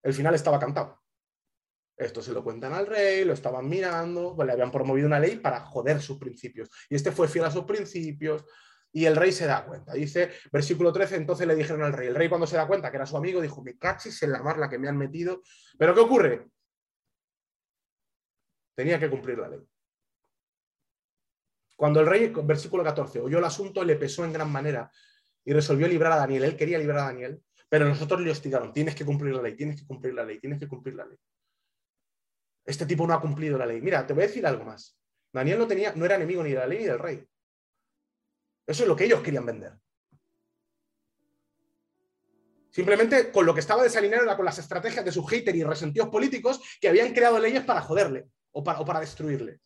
[0.03, 1.01] El final estaba cantado.
[1.95, 5.37] Esto se lo cuentan al rey, lo estaban mirando, pues le habían promovido una ley
[5.37, 6.69] para joder sus principios.
[6.89, 8.43] Y este fue fiel a sus principios.
[8.91, 9.93] Y el rey se da cuenta.
[9.93, 12.09] Dice, versículo 13, entonces le dijeron al rey.
[12.09, 14.43] El rey cuando se da cuenta que era su amigo, dijo, me cachis en la
[14.43, 15.41] mar la que me han metido.
[15.77, 16.47] Pero ¿qué ocurre?
[18.75, 19.67] Tenía que cumplir la ley.
[21.83, 24.89] Cuando el rey, versículo 14, oyó el asunto, le pesó en gran manera
[25.43, 26.45] y resolvió librar a Daniel.
[26.45, 28.71] Él quería librar a Daniel, pero nosotros le hostigaron.
[28.71, 31.17] Tienes que cumplir la ley, tienes que cumplir la ley, tienes que cumplir la ley.
[32.63, 33.81] Este tipo no ha cumplido la ley.
[33.81, 34.97] Mira, te voy a decir algo más.
[35.33, 37.27] Daniel no, tenía, no era enemigo ni de la ley ni del rey.
[38.65, 39.73] Eso es lo que ellos querían vender.
[42.69, 46.07] Simplemente con lo que estaba desalineado era con las estrategias de sus haters y resentidos
[46.07, 49.59] políticos que habían creado leyes para joderle o para, o para destruirle.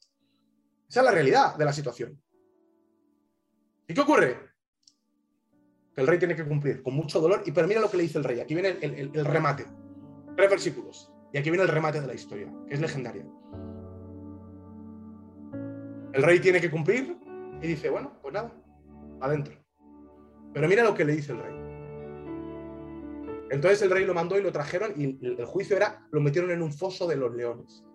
[0.90, 2.22] Esa es la realidad de la situación.
[3.88, 4.38] ¿Y qué ocurre?
[5.94, 7.44] Que el rey tiene que cumplir con mucho dolor.
[7.46, 8.40] Y pero mira lo que le dice el rey.
[8.40, 9.66] Aquí viene el, remate.
[10.36, 11.12] Tres versículos.
[11.34, 13.26] Y aquí viene el remate de la historia, que es legendaria.
[16.14, 17.18] El rey tiene que cumplir
[17.62, 18.52] y dice, bueno, pues nada,
[19.20, 19.54] adentro.
[20.54, 21.56] Pero mira lo que le dice el rey.
[23.50, 26.62] Entonces el rey lo mandó y lo trajeron y el juicio era, lo metieron en
[26.62, 27.87] un foso de los leones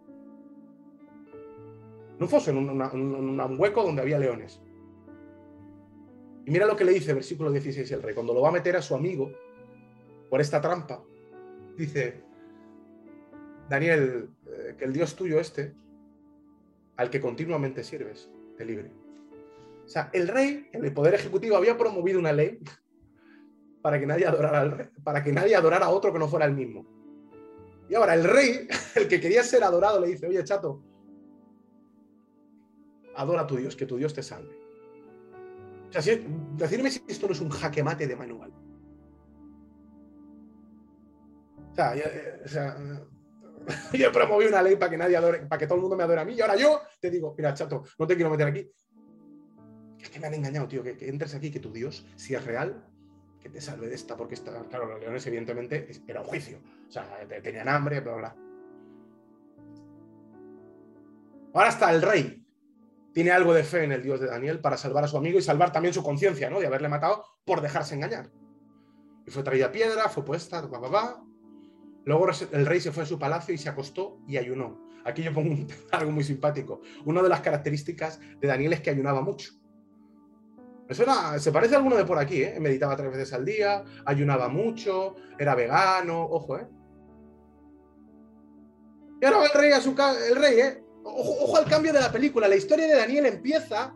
[2.22, 4.60] un foso, en un hueco donde había leones.
[6.44, 8.76] Y mira lo que le dice, versículo 16, el rey, cuando lo va a meter
[8.76, 9.30] a su amigo
[10.28, 11.02] por esta trampa,
[11.76, 12.22] dice,
[13.68, 15.72] Daniel, eh, que el Dios tuyo este,
[16.96, 18.90] al que continuamente sirves, te libre.
[19.84, 22.58] O sea, el rey, el poder ejecutivo, había promovido una ley
[23.82, 26.46] para que nadie adorara al rey, para que nadie adorara a otro que no fuera
[26.46, 26.86] el mismo.
[27.88, 28.66] Y ahora el rey,
[28.96, 30.82] el que quería ser adorado, le dice, oye, chato,
[33.16, 34.54] adora a tu Dios, que tu Dios te salve.
[35.88, 36.16] O sea,
[36.56, 38.52] decirme si esto no es un jaque mate de manual.
[41.70, 41.94] O sea,
[43.92, 46.02] yo, he promovido una ley para que nadie adore, para que todo el mundo me
[46.02, 48.70] adore a mí, y ahora yo te digo, mira, chato, no te quiero meter aquí.
[50.00, 52.86] Es que me han engañado, tío, que, entres aquí, que tu Dios, si es real,
[53.40, 56.58] que te salve de esta, porque está, claro, los leones, evidentemente, era un juicio.
[56.88, 57.06] O sea,
[57.42, 58.36] tenían hambre, bla, bla.
[61.54, 62.41] Ahora está el rey,
[63.12, 65.42] tiene algo de fe en el Dios de Daniel para salvar a su amigo y
[65.42, 66.60] salvar también su conciencia, ¿no?
[66.60, 68.30] De haberle matado por dejarse engañar.
[69.26, 71.22] Y fue traída piedra, fue puesta, pa.
[72.04, 74.88] Luego el rey se fue a su palacio y se acostó y ayunó.
[75.04, 75.54] Aquí yo pongo
[75.92, 76.80] algo muy simpático.
[77.04, 79.52] Una de las características de Daniel es que ayunaba mucho.
[80.88, 82.58] se parece a alguno de por aquí, ¿eh?
[82.60, 86.66] Meditaba tres veces al día, ayunaba mucho, era vegano, ojo, ¿eh?
[89.20, 89.94] Y ahora el rey a su
[90.28, 90.81] el rey, ¿eh?
[91.04, 92.48] Ojo, al cambio de la película.
[92.48, 93.94] La historia de Daniel empieza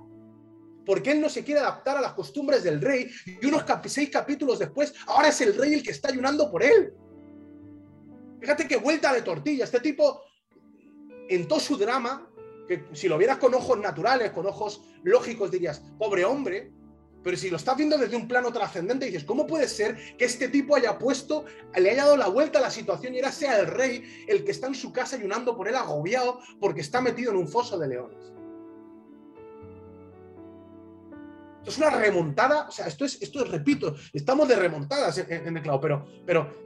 [0.85, 4.61] porque él no se quiere adaptar a las costumbres del rey y unos seis capítulos
[4.61, 6.95] después, ahora es el rey el que está ayunando por él.
[8.41, 9.65] Fíjate qué vuelta de tortilla.
[9.65, 10.23] Este tipo,
[11.29, 12.31] en todo su drama,
[12.69, 16.73] que si lo vieras con ojos naturales, con ojos lógicos, dirías, pobre hombre,
[17.27, 20.49] pero si lo estás viendo desde un plano trascendente, dices, ¿cómo puede ser que este
[20.49, 21.45] tipo haya puesto,
[21.77, 24.53] le haya dado la vuelta a la situación y ahora sea el rey el que
[24.53, 27.89] está en su casa ayunando por él agobiado porque está metido en un foso de
[27.89, 28.33] leones?
[31.59, 35.57] Esto es una remontada, o sea, esto es, esto es repito, estamos de remontadas en,
[35.57, 36.57] el clavo, pero, pero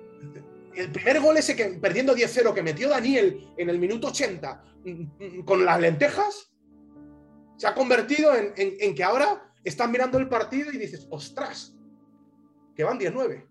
[0.77, 4.91] el primer gol ese que perdiendo 10-0 que metió Daniel en el minuto 80 mm,
[4.91, 6.53] mm, con las lentejas,
[7.57, 11.75] se ha convertido en que ahora están mirando el partido y dices, ostras,
[12.75, 13.51] que van 19.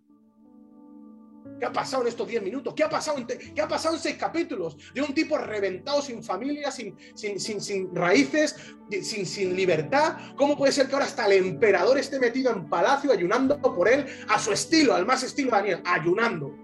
[1.60, 2.74] ¿Qué ha pasado en estos 10 minutos?
[2.74, 4.78] ¿Qué ha pasado en, ¿qué ha pasado seis capítulos?
[4.94, 8.56] De un tipo reventado, sin familia, sin, sin, sin, sin raíces,
[9.02, 10.18] sin, sin libertad.
[10.36, 14.06] ¿Cómo puede ser que ahora hasta el emperador esté metido en palacio ayunando por él
[14.30, 16.56] a su estilo, al más estilo Daniel, ayunando?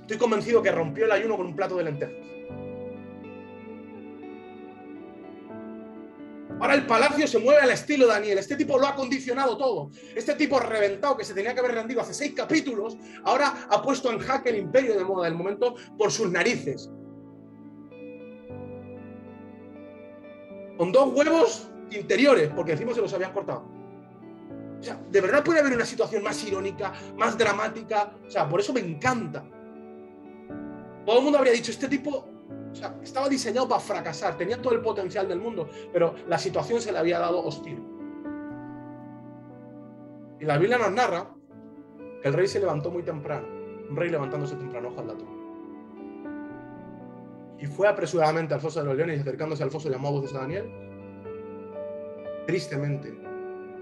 [0.00, 2.14] Estoy convencido que rompió el ayuno con un plato de lentejas.
[6.64, 8.38] Ahora el palacio se mueve al estilo Daniel.
[8.38, 9.90] Este tipo lo ha condicionado todo.
[10.16, 14.10] Este tipo reventado que se tenía que haber rendido hace seis capítulos, ahora ha puesto
[14.10, 16.90] en jaque el imperio de moda del momento por sus narices.
[20.78, 23.68] Con dos huevos interiores, porque encima se los habían cortado.
[24.80, 28.16] O sea, de verdad puede haber una situación más irónica, más dramática.
[28.26, 29.44] O sea, por eso me encanta.
[31.04, 32.26] Todo el mundo habría dicho, este tipo
[32.74, 36.80] o sea, estaba diseñado para fracasar, tenía todo el potencial del mundo, pero la situación
[36.80, 37.80] se le había dado hostil.
[40.40, 41.30] Y la Biblia nos narra
[42.20, 43.46] que el rey se levantó muy temprano,
[43.88, 45.24] un rey levantándose temprano, ojo al dato.
[47.60, 50.34] Y fue apresuradamente al foso de los leones y acercándose al foso llamó a voces
[50.34, 50.68] a Daniel,
[52.44, 53.16] tristemente,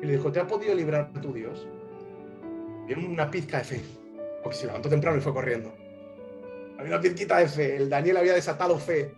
[0.02, 1.66] y le dijo, ¿te ha podido librar tu Dios?
[2.86, 3.80] Y una pizca de fe,
[4.42, 5.81] porque se levantó temprano y fue corriendo.
[6.84, 7.76] Una pizquita de fe.
[7.76, 9.14] El Daniel había desatado fe.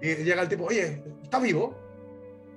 [0.00, 1.74] Y llega el tipo, oye, ¿está vivo?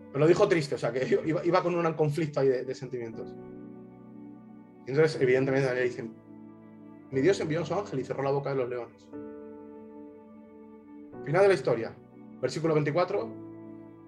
[0.07, 3.34] Pero lo dijo triste, o sea, que iba, con un conflicto ahí de, sentimientos.
[4.86, 6.09] Entonces, evidentemente, Daniel dice,
[7.11, 9.07] mi Dios envió a su ángel y cerró la boca de los leones.
[11.25, 11.95] Final de la historia.
[12.41, 13.30] Versículo 24.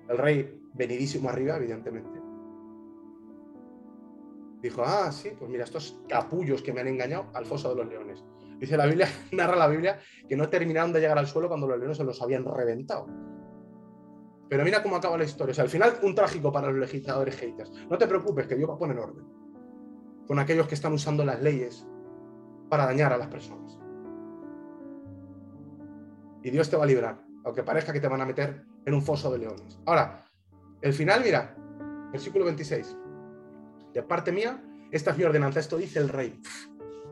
[0.09, 2.19] El rey, venidísimo arriba, evidentemente.
[4.61, 7.87] Dijo, ah, sí, pues mira, estos capullos que me han engañado al foso de los
[7.87, 8.23] leones.
[8.59, 11.77] Dice la Biblia, narra la Biblia, que no terminaron de llegar al suelo cuando los
[11.77, 13.07] leones se los habían reventado.
[14.49, 15.51] Pero mira cómo acaba la historia.
[15.51, 17.71] O sea, al final, un trágico para los legisladores haters.
[17.89, 19.25] No te preocupes, que Dios va a poner orden
[20.27, 21.87] con aquellos que están usando las leyes
[22.69, 23.79] para dañar a las personas.
[26.43, 29.01] Y Dios te va a librar, aunque parezca que te van a meter en un
[29.01, 29.79] foso de leones.
[29.85, 30.23] Ahora,
[30.81, 31.55] el final, mira,
[32.11, 32.95] versículo 26.
[33.93, 36.39] De parte mía, esta es mi ordenanza, esto dice el rey.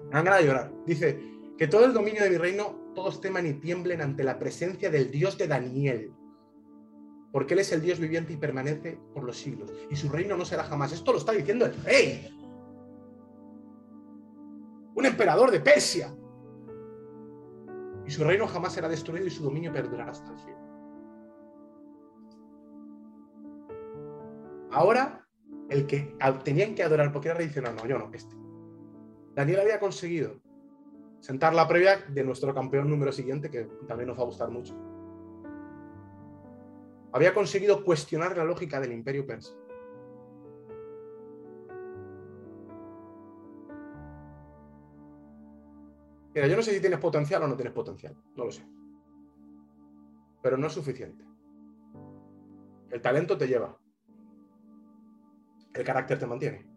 [0.06, 0.72] Me dan ganas de llorar.
[0.86, 1.20] Dice,
[1.58, 5.10] que todo el dominio de mi reino, todos teman y tiemblen ante la presencia del
[5.10, 6.14] Dios de Daniel.
[7.32, 9.74] Porque Él es el Dios viviente y permanece por los siglos.
[9.90, 10.92] Y su reino no será jamás.
[10.94, 12.34] Esto lo está diciendo el rey.
[14.96, 16.16] Un emperador de Persia.
[18.06, 20.58] Y su reino jamás será destruido y su dominio perdurará hasta el cielo.
[24.72, 25.28] Ahora,
[25.70, 28.36] el que tenían que adorar porque era rey no, no, yo no, este.
[29.34, 30.40] Daniel había conseguido
[31.20, 34.76] sentar la previa de nuestro campeón número siguiente, que también nos va a gustar mucho.
[37.12, 39.54] Había conseguido cuestionar la lógica del imperio persa.
[46.34, 48.64] Mira, yo no sé si tienes potencial o no tienes potencial, no lo sé.
[50.44, 51.26] Pero no es suficiente.
[52.92, 53.76] El talento te lleva.
[55.74, 56.68] El carácter te mantiene.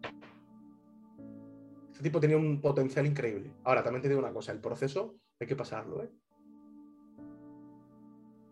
[2.01, 3.53] Este tipo tenía un potencial increíble.
[3.63, 6.01] Ahora, también te digo una cosa, el proceso hay que pasarlo.
[6.01, 6.09] ¿eh?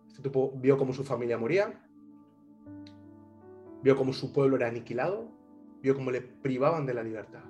[0.07, 1.83] Este tipo vio cómo su familia moría,
[3.81, 5.31] vio cómo su pueblo era aniquilado,
[5.81, 7.43] vio cómo le privaban de la libertad.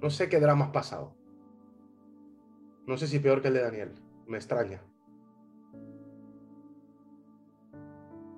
[0.00, 1.14] No sé qué drama has pasado.
[2.86, 3.94] No sé si peor que el de Daniel.
[4.26, 4.82] Me extraña.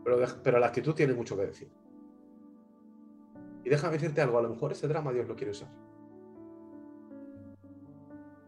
[0.03, 1.71] Pero, pero la actitud tiene mucho que decir.
[3.69, 5.69] Y déjame decirte algo, a lo mejor ese drama Dios lo quiere usar.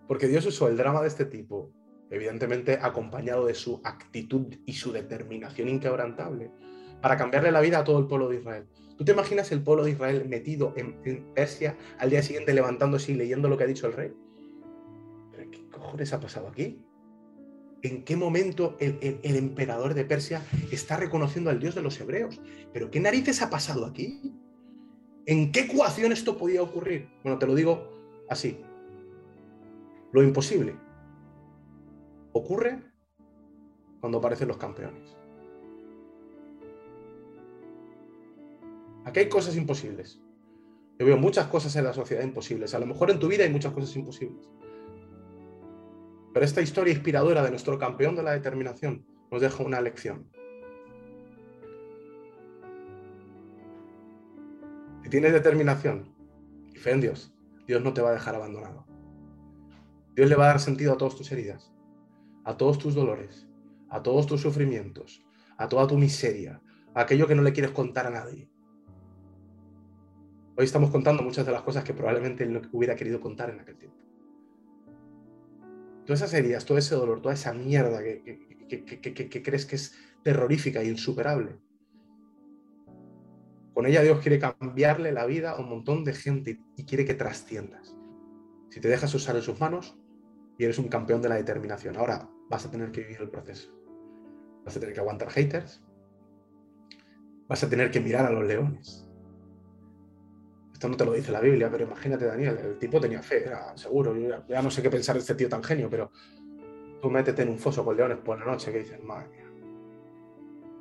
[0.08, 1.74] Porque Dios usó el drama de este tipo,
[2.08, 6.50] evidentemente acompañado de su actitud y su determinación inquebrantable,
[7.02, 8.66] para cambiarle la vida a todo el pueblo de Israel.
[8.96, 13.16] ¿Tú te imaginas el pueblo de Israel metido en, Persia al día siguiente levantándose y
[13.16, 14.14] leyendo lo que ha dicho el rey?
[15.50, 16.82] qué cojones ha pasado aquí?
[17.82, 20.42] ¿En qué momento el, emperador de Persia
[20.72, 22.40] está reconociendo al Dios de los hebreos?
[22.72, 24.39] ¿Pero qué narices ha pasado aquí?
[25.26, 27.08] ¿En qué ecuación esto podía ocurrir?
[27.22, 27.88] Bueno, te lo digo
[28.28, 28.60] así.
[30.12, 30.74] Lo imposible
[32.32, 32.82] ocurre
[34.00, 35.16] cuando aparecen los campeones.
[39.04, 40.20] Aquí hay cosas imposibles.
[40.98, 42.74] Yo veo muchas cosas en la sociedad imposibles.
[42.74, 44.48] A lo mejor en tu vida hay muchas cosas imposibles.
[46.32, 50.30] Pero esta historia inspiradora de nuestro campeón de la determinación nos deja una lección.
[55.10, 56.14] Tienes determinación
[56.72, 57.34] y fe en Dios,
[57.66, 58.86] Dios no te va a dejar abandonado.
[60.14, 61.72] Dios le va a dar sentido a todas tus heridas,
[62.44, 63.48] a todos tus dolores,
[63.88, 65.24] a todos tus sufrimientos,
[65.56, 66.62] a toda tu miseria,
[66.94, 68.48] a aquello que no le quieres contar a nadie.
[70.56, 73.58] Hoy estamos contando muchas de las cosas que probablemente él no hubiera querido contar en
[73.58, 73.96] aquel tiempo.
[76.06, 80.88] Todas esas heridas, todo ese dolor, toda esa mierda que, crees que es terrorífica e
[80.88, 81.58] insuperable.
[83.80, 87.14] Con ella Dios quiere cambiarle la vida a un montón de gente y quiere que
[87.14, 87.96] trasciendas.
[88.68, 89.96] Si te dejas usar en sus manos
[90.58, 91.96] y eres un campeón de la determinación.
[91.96, 93.72] Ahora vas a tener que vivir el proceso.
[94.66, 95.82] Vas a tener que aguantar haters.
[97.48, 99.08] Vas a tener que mirar a los leones.
[100.74, 103.74] Esto no te lo dice la Biblia, pero imagínate, Daniel, el tipo tenía fe, era
[103.78, 104.14] seguro.
[104.14, 106.10] Yo ya, no sé qué pensar de este tío tan genio, pero
[107.00, 109.50] tú métete en un foso con leones por la noche que dices, madre mía.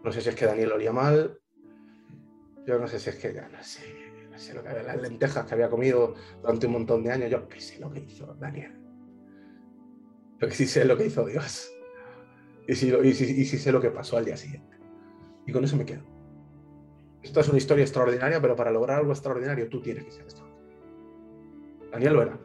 [0.03, 1.39] No sé si es que Daniel olía mal,
[2.69, 3.81] yo no sé si es que ya no sé,
[4.29, 6.13] no sé lo que, las lentejas que había comido
[6.43, 8.79] durante un montón de años, yo qué sé lo que hizo Daniel.
[10.37, 11.71] Lo que sí sé lo que hizo Dios.
[12.67, 13.13] Y sí, y
[13.45, 14.77] sí sé lo que pasó al día siguiente.
[15.47, 16.03] Y con eso me quedo.
[17.23, 20.69] Esto es una historia extraordinaria, pero para lograr algo extraordinario tú tienes que ser extraordinario.
[21.91, 22.39] Daniel lo era.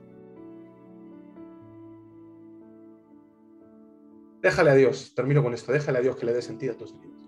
[4.41, 6.99] Déjale a Dios, termino con esto, déjale a Dios que le dé sentido a tus
[6.99, 7.19] vidas.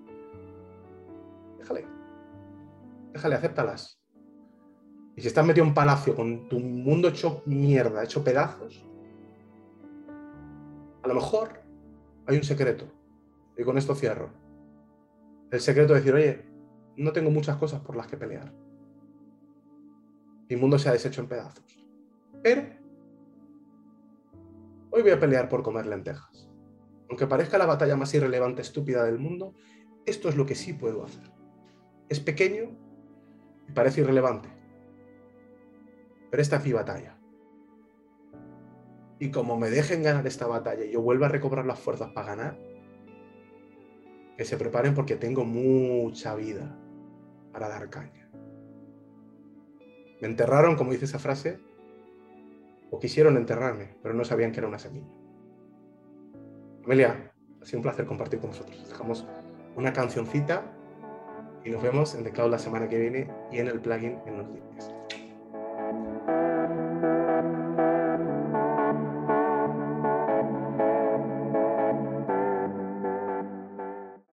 [1.59, 1.96] Déjale.
[3.17, 3.99] Déjale, acéptalas.
[5.17, 8.87] Y si estás metido en palacio con tu mundo hecho mierda, hecho pedazos,
[11.03, 11.63] a lo mejor
[12.27, 12.93] hay un secreto.
[13.57, 14.29] Y con esto cierro.
[15.51, 16.45] El secreto es decir, oye,
[16.99, 18.53] no tengo muchas cosas por las que pelear.
[20.51, 21.89] Mi mundo se ha deshecho en pedazos.
[22.43, 22.65] Pero
[24.91, 26.51] hoy voy a pelear por comer lentejas.
[27.09, 29.55] Aunque parezca la batalla más irrelevante, estúpida del mundo,
[30.05, 31.33] esto es lo que sí puedo hacer.
[32.11, 32.85] Es pequeño
[33.73, 34.49] parece irrelevante.
[36.31, 37.17] Pero esta es mi batalla.
[39.19, 42.29] Y como me dejen ganar esta batalla y yo vuelva a recobrar las fuerzas para
[42.29, 42.59] ganar,
[44.37, 46.77] que se preparen porque tengo mucha vida
[47.53, 48.31] para dar caña.
[50.21, 51.59] Me enterraron, como dice esa frase,
[52.91, 55.13] o quisieron enterrarme, pero no sabían que era una semilla.
[56.85, 58.87] Amelia, ha sido un placer compartir con vosotros.
[58.89, 59.27] Dejamos
[59.75, 60.76] una cancioncita
[61.67, 64.39] y nos vemos en The Cloud la semana que viene y en el plugin en
[64.39, 64.95] los días.